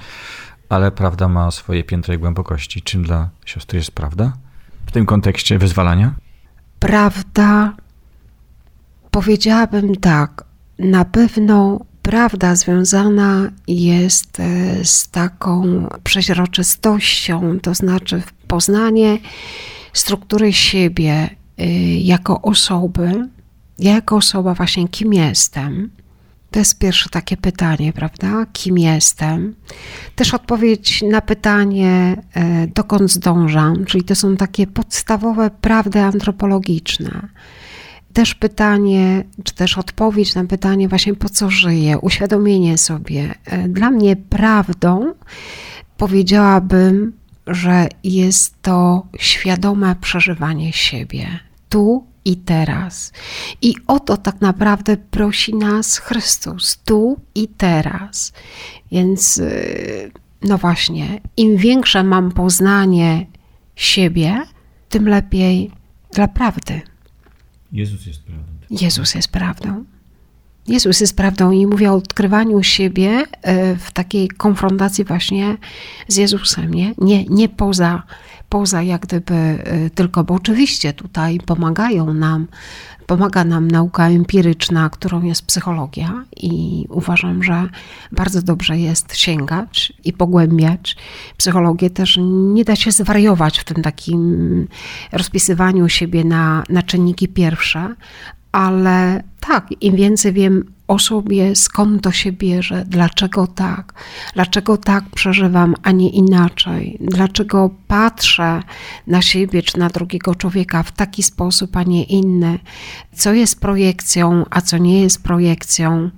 ale 0.68 0.90
prawda 0.90 1.28
ma 1.28 1.50
swoje 1.50 1.84
piętra 1.84 2.14
i 2.14 2.18
głębokości. 2.18 2.82
Czym 2.82 3.02
dla 3.02 3.28
siostry 3.46 3.78
jest 3.78 3.90
prawda 3.90 4.32
w 4.86 4.92
tym 4.92 5.06
kontekście 5.06 5.58
wyzwalania? 5.58 6.14
Prawda, 6.78 7.72
powiedziałabym 9.14 9.96
tak, 9.96 10.44
na 10.78 11.04
pewno 11.04 11.80
prawda 12.02 12.56
związana 12.56 13.50
jest 13.68 14.40
e, 14.40 14.84
z 14.84 15.08
taką 15.08 15.86
przeźroczystością, 16.04 17.60
to 17.60 17.74
znaczy 17.74 18.22
poznanie 18.48 19.18
struktury 19.92 20.52
siebie 20.52 21.30
e, 21.58 21.66
jako 21.94 22.42
osoby. 22.42 23.28
Ja 23.78 23.92
jako 23.92 24.16
osoba 24.16 24.54
właśnie 24.54 24.88
kim 24.88 25.12
jestem, 25.12 25.90
to 26.50 26.58
jest 26.58 26.78
pierwsze 26.78 27.10
takie 27.10 27.36
pytanie, 27.36 27.92
prawda? 27.92 28.46
Kim 28.52 28.78
jestem? 28.78 29.54
Też 30.16 30.34
odpowiedź 30.34 31.02
na 31.02 31.20
pytanie, 31.20 32.22
e, 32.34 32.66
dokąd 32.66 33.12
zdążam, 33.12 33.84
czyli 33.84 34.04
to 34.04 34.14
są 34.14 34.36
takie 34.36 34.66
podstawowe 34.66 35.50
prawdy 35.50 36.00
antropologiczne. 36.00 37.28
Też 38.14 38.34
pytanie, 38.34 39.24
czy 39.44 39.54
też 39.54 39.78
odpowiedź 39.78 40.34
na 40.34 40.44
pytanie, 40.44 40.88
właśnie 40.88 41.14
po 41.14 41.28
co 41.28 41.50
żyję, 41.50 41.98
uświadomienie 41.98 42.78
sobie. 42.78 43.34
E, 43.44 43.68
dla 43.68 43.90
mnie 43.90 44.16
prawdą 44.16 45.14
powiedziałabym, 45.96 47.12
że 47.46 47.88
jest 48.04 48.62
to 48.62 49.06
świadome 49.18 49.96
przeżywanie 50.00 50.72
siebie 50.72 51.38
tu 51.68 52.04
i 52.24 52.36
teraz. 52.36 53.12
I 53.62 53.74
o 53.86 54.00
to 54.00 54.16
tak 54.16 54.40
naprawdę 54.40 54.96
prosi 54.96 55.54
nas 55.54 55.98
Chrystus, 55.98 56.78
tu 56.84 57.16
i 57.34 57.48
teraz. 57.48 58.32
Więc, 58.92 59.38
y, 59.38 60.10
no 60.42 60.58
właśnie, 60.58 61.20
im 61.36 61.56
większe 61.56 62.04
mam 62.04 62.32
poznanie 62.32 63.26
siebie, 63.76 64.42
tym 64.88 65.08
lepiej 65.08 65.70
dla 66.12 66.28
prawdy. 66.28 66.93
Jezus 67.74 68.06
jest 68.06 68.22
prawdą. 68.22 68.52
Jezus 68.70 69.14
jest 69.14 69.28
prawdą. 69.28 69.84
Jezus 70.68 71.00
jest 71.00 71.16
prawdą 71.16 71.50
i 71.50 71.66
mówię 71.66 71.92
o 71.92 71.94
odkrywaniu 71.94 72.62
siebie 72.62 73.24
e, 73.42 73.76
w 73.76 73.90
takiej 73.92 74.28
konfrontacji 74.28 75.04
właśnie 75.04 75.56
z 76.08 76.16
Jezusem, 76.16 76.74
nie, 76.74 76.94
nie, 76.98 77.24
nie 77.24 77.48
poza, 77.48 78.02
poza 78.48 78.82
jak 78.82 79.02
gdyby 79.02 79.34
e, 79.34 79.90
tylko, 79.90 80.24
bo 80.24 80.34
oczywiście 80.34 80.92
tutaj 80.92 81.38
pomagają 81.46 82.14
nam, 82.14 82.46
pomaga 83.06 83.44
nam 83.44 83.70
nauka 83.70 84.08
empiryczna, 84.08 84.90
którą 84.90 85.22
jest 85.22 85.46
psychologia 85.46 86.24
i 86.36 86.84
uważam, 86.88 87.42
że 87.42 87.68
bardzo 88.12 88.42
dobrze 88.42 88.78
jest 88.78 89.16
sięgać 89.16 89.92
i 90.04 90.12
pogłębiać 90.12 90.96
psychologię. 91.36 91.90
Też 91.90 92.18
nie 92.54 92.64
da 92.64 92.76
się 92.76 92.92
zwariować 92.92 93.58
w 93.58 93.64
tym 93.64 93.82
takim 93.82 94.68
rozpisywaniu 95.12 95.88
siebie 95.88 96.24
na, 96.24 96.64
na 96.68 96.82
czynniki 96.82 97.28
pierwsze, 97.28 97.94
ale 98.54 99.22
tak, 99.40 99.66
im 99.80 99.96
więcej 99.96 100.32
wiem 100.32 100.64
o 100.88 100.98
sobie, 100.98 101.56
skąd 101.56 102.02
to 102.02 102.12
się 102.12 102.32
bierze, 102.32 102.84
dlaczego 102.88 103.46
tak, 103.46 103.92
dlaczego 104.34 104.76
tak 104.76 105.04
przeżywam, 105.14 105.74
a 105.82 105.90
nie 105.90 106.10
inaczej, 106.10 106.98
dlaczego 107.00 107.70
patrzę 107.88 108.62
na 109.06 109.22
siebie 109.22 109.62
czy 109.62 109.78
na 109.78 109.88
drugiego 109.88 110.34
człowieka 110.34 110.82
w 110.82 110.92
taki 110.92 111.22
sposób, 111.22 111.76
a 111.76 111.82
nie 111.82 112.04
inny, 112.04 112.58
co 113.14 113.32
jest 113.32 113.60
projekcją, 113.60 114.44
a 114.50 114.60
co 114.60 114.78
nie 114.78 115.00
jest 115.00 115.22
projekcją. 115.22 116.10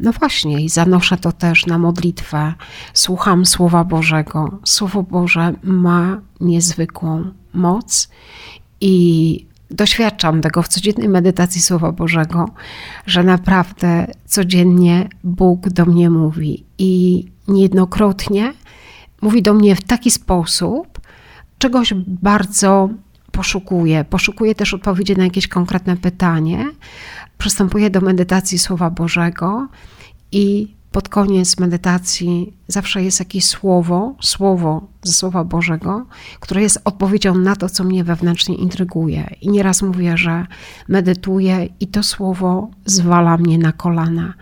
No 0.00 0.12
właśnie, 0.12 0.64
i 0.64 0.68
zanoszę 0.68 1.16
to 1.16 1.32
też 1.32 1.66
na 1.66 1.78
modlitwę. 1.78 2.54
Słucham 2.94 3.46
Słowa 3.46 3.84
Bożego. 3.84 4.58
Słowo 4.64 5.02
Boże 5.02 5.54
ma 5.62 6.20
niezwykłą 6.40 7.24
moc 7.52 8.08
i 8.80 9.46
doświadczam 9.70 10.40
tego 10.40 10.62
w 10.62 10.68
codziennej 10.68 11.08
medytacji 11.08 11.62
Słowa 11.62 11.92
Bożego, 11.92 12.48
że 13.06 13.22
naprawdę 13.22 14.06
codziennie 14.26 15.08
Bóg 15.24 15.68
do 15.68 15.86
mnie 15.86 16.10
mówi 16.10 16.64
i 16.78 17.24
niejednokrotnie 17.48 18.52
mówi 19.22 19.42
do 19.42 19.54
mnie 19.54 19.76
w 19.76 19.82
taki 19.82 20.10
sposób, 20.10 21.00
czegoś 21.58 21.94
bardzo 22.06 22.88
poszukuję. 23.32 24.04
Poszukuję 24.04 24.54
też 24.54 24.74
odpowiedzi 24.74 25.16
na 25.16 25.24
jakieś 25.24 25.48
konkretne 25.48 25.96
pytanie. 25.96 26.70
Przystępuję 27.38 27.90
do 27.90 28.00
medytacji 28.00 28.58
Słowa 28.58 28.90
Bożego 28.90 29.68
i 30.32 30.75
pod 30.96 31.08
koniec 31.08 31.58
medytacji 31.58 32.52
zawsze 32.68 33.02
jest 33.02 33.18
jakieś 33.18 33.44
słowo, 33.44 34.14
słowo 34.20 34.88
ze 35.02 35.12
Słowa 35.12 35.44
Bożego, 35.44 36.06
które 36.40 36.62
jest 36.62 36.80
odpowiedzią 36.84 37.34
na 37.34 37.56
to, 37.56 37.68
co 37.68 37.84
mnie 37.84 38.04
wewnętrznie 38.04 38.54
intryguje. 38.54 39.34
I 39.40 39.50
nieraz 39.50 39.82
mówię, 39.82 40.16
że 40.16 40.46
medytuję 40.88 41.68
i 41.80 41.86
to 41.86 42.02
słowo 42.02 42.70
zwala 42.86 43.36
mnie 43.36 43.58
na 43.58 43.72
kolana. 43.72 44.34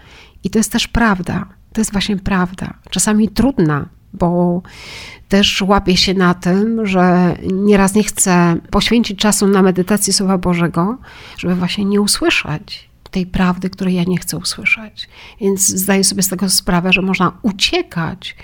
I 0.44 0.50
to 0.50 0.58
jest 0.58 0.72
też 0.72 0.88
prawda. 0.88 1.46
To 1.72 1.80
jest 1.80 1.92
właśnie 1.92 2.16
prawda. 2.16 2.74
Czasami 2.90 3.28
trudna, 3.28 3.88
bo 4.12 4.62
też 5.28 5.62
łapię 5.62 5.96
się 5.96 6.14
na 6.14 6.34
tym, 6.34 6.86
że 6.86 7.36
nieraz 7.52 7.94
nie 7.94 8.02
chcę 8.02 8.56
poświęcić 8.70 9.18
czasu 9.18 9.46
na 9.46 9.62
medytację 9.62 10.12
Słowa 10.12 10.38
Bożego, 10.38 10.98
żeby 11.38 11.54
właśnie 11.54 11.84
nie 11.84 12.00
usłyszeć 12.00 12.93
tej 13.14 13.26
prawdy, 13.26 13.70
której 13.70 13.94
ja 13.94 14.04
nie 14.04 14.18
chcę 14.18 14.36
usłyszeć. 14.36 15.08
Więc 15.40 15.68
zdaję 15.68 16.04
sobie 16.04 16.22
z 16.22 16.28
tego 16.28 16.48
sprawę, 16.48 16.92
że 16.92 17.02
można 17.02 17.32
uciekać 17.42 18.36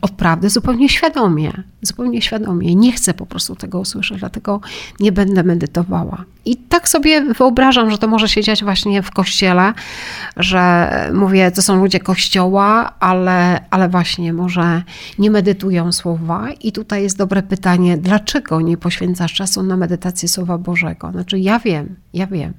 od 0.00 0.10
prawdy 0.10 0.50
zupełnie 0.50 0.88
świadomie. 0.88 1.52
Zupełnie 1.82 2.22
świadomie. 2.22 2.74
Nie 2.74 2.92
chcę 2.92 3.14
po 3.14 3.26
prostu 3.26 3.56
tego 3.56 3.80
usłyszeć, 3.80 4.18
dlatego 4.18 4.60
nie 5.00 5.12
będę 5.12 5.42
medytowała. 5.42 6.24
I 6.44 6.56
tak 6.56 6.88
sobie 6.88 7.34
wyobrażam, 7.34 7.90
że 7.90 7.98
to 7.98 8.08
może 8.08 8.28
się 8.28 8.42
dziać 8.42 8.64
właśnie 8.64 9.02
w 9.02 9.10
kościele, 9.10 9.72
że 10.36 10.90
mówię, 11.14 11.50
to 11.50 11.62
są 11.62 11.76
ludzie 11.76 12.00
kościoła, 12.00 12.92
ale, 13.00 13.60
ale 13.70 13.88
właśnie 13.88 14.32
może 14.32 14.82
nie 15.18 15.30
medytują 15.30 15.92
słowa. 15.92 16.48
I 16.60 16.72
tutaj 16.72 17.02
jest 17.02 17.16
dobre 17.16 17.42
pytanie, 17.42 17.96
dlaczego 17.96 18.60
nie 18.60 18.76
poświęcasz 18.76 19.32
czasu 19.32 19.62
na 19.62 19.76
medytację 19.76 20.28
Słowa 20.28 20.58
Bożego? 20.58 21.10
Znaczy, 21.12 21.38
ja 21.38 21.58
wiem, 21.58 21.96
ja 22.14 22.26
wiem. 22.26 22.52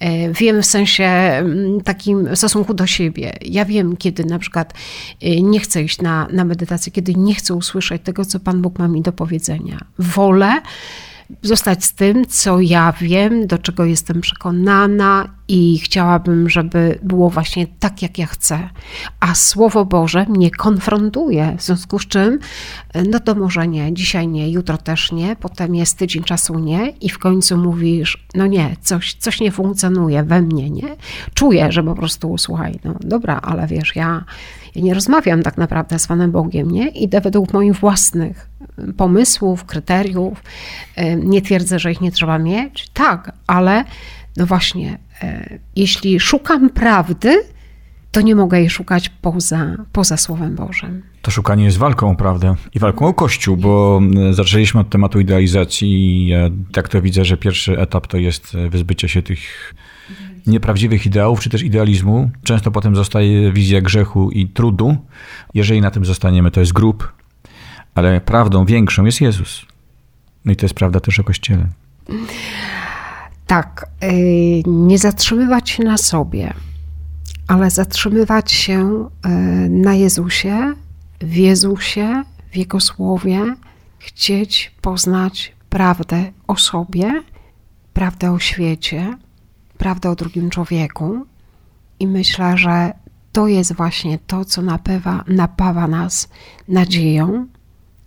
E, 0.00 0.32
wiem 0.32 0.62
w 0.62 0.66
sensie 0.66 1.04
mm, 1.04 1.80
takim 1.80 2.34
w 2.34 2.36
stosunku 2.36 2.74
do 2.74 2.86
siebie. 2.86 3.32
Ja 3.44 3.64
wiem, 3.64 3.96
kiedy 3.96 4.24
na 4.24 4.38
przykład 4.38 4.74
e, 5.22 5.42
nie 5.42 5.60
chcę 5.60 5.82
iść 5.82 6.02
na, 6.02 6.28
na 6.32 6.44
medytację, 6.44 6.92
kiedy 6.92 7.14
nie 7.14 7.34
chcę 7.34 7.54
usłyszeć 7.54 8.02
tego, 8.02 8.24
co 8.24 8.40
Pan 8.40 8.62
Bóg 8.62 8.78
ma 8.78 8.88
mi 8.88 9.02
do 9.02 9.12
powiedzenia. 9.12 9.84
Wolę 9.98 10.60
zostać 11.42 11.84
z 11.84 11.94
tym, 11.94 12.26
co 12.26 12.60
ja 12.60 12.92
wiem, 13.00 13.46
do 13.46 13.58
czego 13.58 13.84
jestem 13.84 14.20
przekonana 14.20 15.28
i 15.48 15.78
chciałabym, 15.78 16.50
żeby 16.50 16.98
było 17.02 17.30
właśnie 17.30 17.66
tak, 17.66 18.02
jak 18.02 18.18
ja 18.18 18.26
chcę. 18.26 18.68
A 19.20 19.34
Słowo 19.34 19.84
Boże 19.84 20.26
mnie 20.28 20.50
konfrontuje, 20.50 21.56
w 21.58 21.62
związku 21.62 21.98
z 21.98 22.06
czym, 22.06 22.38
no 23.10 23.20
to 23.20 23.34
może 23.34 23.68
nie, 23.68 23.94
dzisiaj 23.94 24.28
nie, 24.28 24.50
jutro 24.50 24.78
też 24.78 25.12
nie, 25.12 25.36
potem 25.36 25.74
jest 25.74 25.98
tydzień 25.98 26.22
czasu 26.22 26.58
nie 26.58 26.88
i 26.88 27.08
w 27.08 27.18
końcu 27.18 27.56
mówisz, 27.56 28.26
no 28.34 28.46
nie, 28.46 28.76
coś, 28.80 29.14
coś 29.14 29.40
nie 29.40 29.52
funkcjonuje 29.52 30.22
we 30.24 30.42
mnie, 30.42 30.70
nie? 30.70 30.96
Czuję, 31.34 31.72
że 31.72 31.82
po 31.82 31.94
prostu, 31.94 32.38
słuchaj, 32.38 32.78
no 32.84 32.94
dobra, 33.00 33.40
ale 33.42 33.66
wiesz, 33.66 33.96
ja, 33.96 34.24
ja 34.76 34.82
nie 34.82 34.94
rozmawiam 34.94 35.42
tak 35.42 35.56
naprawdę 35.58 35.98
z 35.98 36.06
Panem 36.06 36.32
Bogiem, 36.32 36.70
nie? 36.70 36.88
Idę 36.88 37.20
według 37.20 37.52
moich 37.52 37.74
własnych 37.74 38.48
pomysłów, 38.96 39.64
kryteriów. 39.64 40.42
Nie 41.16 41.42
twierdzę, 41.42 41.78
że 41.78 41.92
ich 41.92 42.00
nie 42.00 42.12
trzeba 42.12 42.38
mieć, 42.38 42.88
tak, 42.88 43.32
ale 43.46 43.84
no 44.36 44.46
właśnie, 44.46 44.98
e, 45.22 45.58
jeśli 45.76 46.20
szukam 46.20 46.70
prawdy, 46.70 47.42
to 48.12 48.20
nie 48.20 48.34
mogę 48.34 48.58
jej 48.58 48.70
szukać 48.70 49.08
poza, 49.08 49.76
poza 49.92 50.16
Słowem 50.16 50.54
Bożym. 50.54 51.02
To 51.22 51.30
szukanie 51.30 51.64
jest 51.64 51.78
walką, 51.78 52.16
prawda? 52.16 52.56
I 52.74 52.78
walką 52.78 53.06
o 53.06 53.14
Kościół, 53.14 53.56
bo 53.56 54.00
zaczęliśmy 54.30 54.80
od 54.80 54.90
tematu 54.90 55.20
idealizacji 55.20 55.88
i 56.28 56.32
tak 56.72 56.88
to 56.88 57.02
widzę, 57.02 57.24
że 57.24 57.36
pierwszy 57.36 57.78
etap 57.78 58.06
to 58.06 58.16
jest 58.16 58.56
wyzbycie 58.70 59.08
się 59.08 59.22
tych 59.22 59.74
nieprawdziwych 60.46 61.06
ideałów, 61.06 61.40
czy 61.40 61.50
też 61.50 61.62
idealizmu. 61.62 62.30
Często 62.42 62.70
potem 62.70 62.96
zostaje 62.96 63.52
wizja 63.52 63.80
grzechu 63.80 64.30
i 64.30 64.48
trudu. 64.48 64.96
Jeżeli 65.54 65.80
na 65.80 65.90
tym 65.90 66.04
zostaniemy, 66.04 66.50
to 66.50 66.60
jest 66.60 66.72
grób, 66.72 67.12
ale 67.94 68.20
prawdą 68.20 68.64
większą 68.64 69.04
jest 69.04 69.20
Jezus. 69.20 69.66
No 70.44 70.52
i 70.52 70.56
to 70.56 70.64
jest 70.64 70.74
prawda 70.74 71.00
też 71.00 71.20
o 71.20 71.24
Kościele. 71.24 71.66
Tak, 73.46 73.86
y, 74.04 74.62
nie 74.66 74.98
zatrzymywać 74.98 75.70
się 75.70 75.84
na 75.84 75.98
sobie, 75.98 76.54
ale 77.48 77.70
zatrzymywać 77.70 78.52
się 78.52 79.08
y, 79.26 79.28
na 79.68 79.94
Jezusie, 79.94 80.74
w 81.20 81.36
Jezusie, 81.36 82.22
w 82.52 82.56
Jego 82.56 82.80
Słowie, 82.80 83.54
chcieć 83.98 84.72
poznać 84.80 85.52
prawdę 85.70 86.32
o 86.46 86.56
sobie, 86.56 87.22
prawdę 87.92 88.32
o 88.32 88.38
świecie, 88.38 89.16
prawdę 89.78 90.10
o 90.10 90.14
drugim 90.16 90.50
człowieku. 90.50 91.26
I 92.00 92.06
myślę, 92.06 92.58
że 92.58 92.92
to 93.32 93.48
jest 93.48 93.74
właśnie 93.74 94.18
to, 94.26 94.44
co 94.44 94.62
napawa, 94.62 95.24
napawa 95.28 95.88
nas 95.88 96.28
nadzieją 96.68 97.46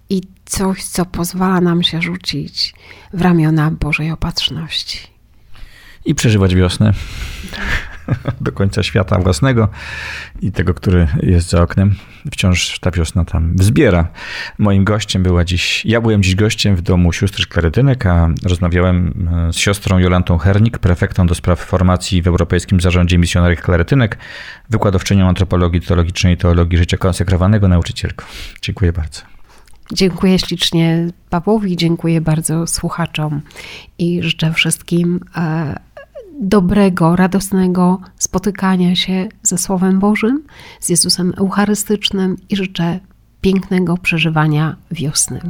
i 0.09 0.21
coś, 0.45 0.83
co 0.83 1.05
pozwala 1.05 1.61
nam 1.61 1.83
się 1.83 2.01
rzucić 2.01 2.73
w 3.13 3.21
ramiona 3.21 3.71
Bożej 3.71 4.11
opatrzności. 4.11 4.99
I 6.05 6.15
przeżywać 6.15 6.55
wiosnę 6.55 6.93
do 8.41 8.51
końca 8.51 8.83
świata 8.83 9.19
własnego 9.19 9.67
i 10.41 10.51
tego, 10.51 10.73
który 10.73 11.07
jest 11.23 11.49
za 11.49 11.61
oknem. 11.61 11.95
Wciąż 12.31 12.79
ta 12.79 12.91
wiosna 12.91 13.25
tam 13.25 13.55
wzbiera. 13.55 14.07
Moim 14.57 14.83
gościem 14.83 15.23
była 15.23 15.45
dziś, 15.45 15.85
ja 15.85 16.01
byłem 16.01 16.23
dziś 16.23 16.35
gościem 16.35 16.75
w 16.75 16.81
domu 16.81 17.13
sióstr 17.13 17.47
Klerytynek, 17.47 18.05
a 18.05 18.29
rozmawiałem 18.43 19.27
e, 19.49 19.53
z 19.53 19.57
siostrą 19.57 19.97
Jolantą 19.97 20.37
Hernik, 20.37 20.77
prefektą 20.77 21.27
do 21.27 21.35
spraw 21.35 21.59
formacji 21.59 22.21
w 22.21 22.27
Europejskim 22.27 22.81
Zarządzie 22.81 23.17
Misjonarych 23.17 23.61
Klerytynek, 23.61 24.17
wykładowczynią 24.69 25.27
antropologii 25.27 25.81
teologicznej 25.81 26.33
i 26.33 26.37
teologii 26.37 26.77
życia 26.77 26.97
konsekrowanego, 26.97 27.67
nauczycielką. 27.67 28.25
Dziękuję 28.61 28.93
bardzo. 28.93 29.21
Dziękuję 29.93 30.39
ślicznie 30.39 31.07
Pawłowi, 31.29 31.77
dziękuję 31.77 32.21
bardzo 32.21 32.67
słuchaczom 32.67 33.41
i 33.97 34.23
życzę 34.23 34.53
wszystkim 34.53 35.19
e, 35.35 35.79
dobrego, 36.39 37.15
radosnego 37.15 37.99
spotykania 38.17 38.95
się 38.95 39.27
ze 39.43 39.57
Słowem 39.57 39.99
Bożym, 39.99 40.43
z 40.79 40.89
Jezusem 40.89 41.33
Eucharystycznym 41.37 42.37
i 42.49 42.55
życzę 42.55 42.99
pięknego 43.41 43.97
przeżywania 43.97 44.75
wiosny. 44.91 45.41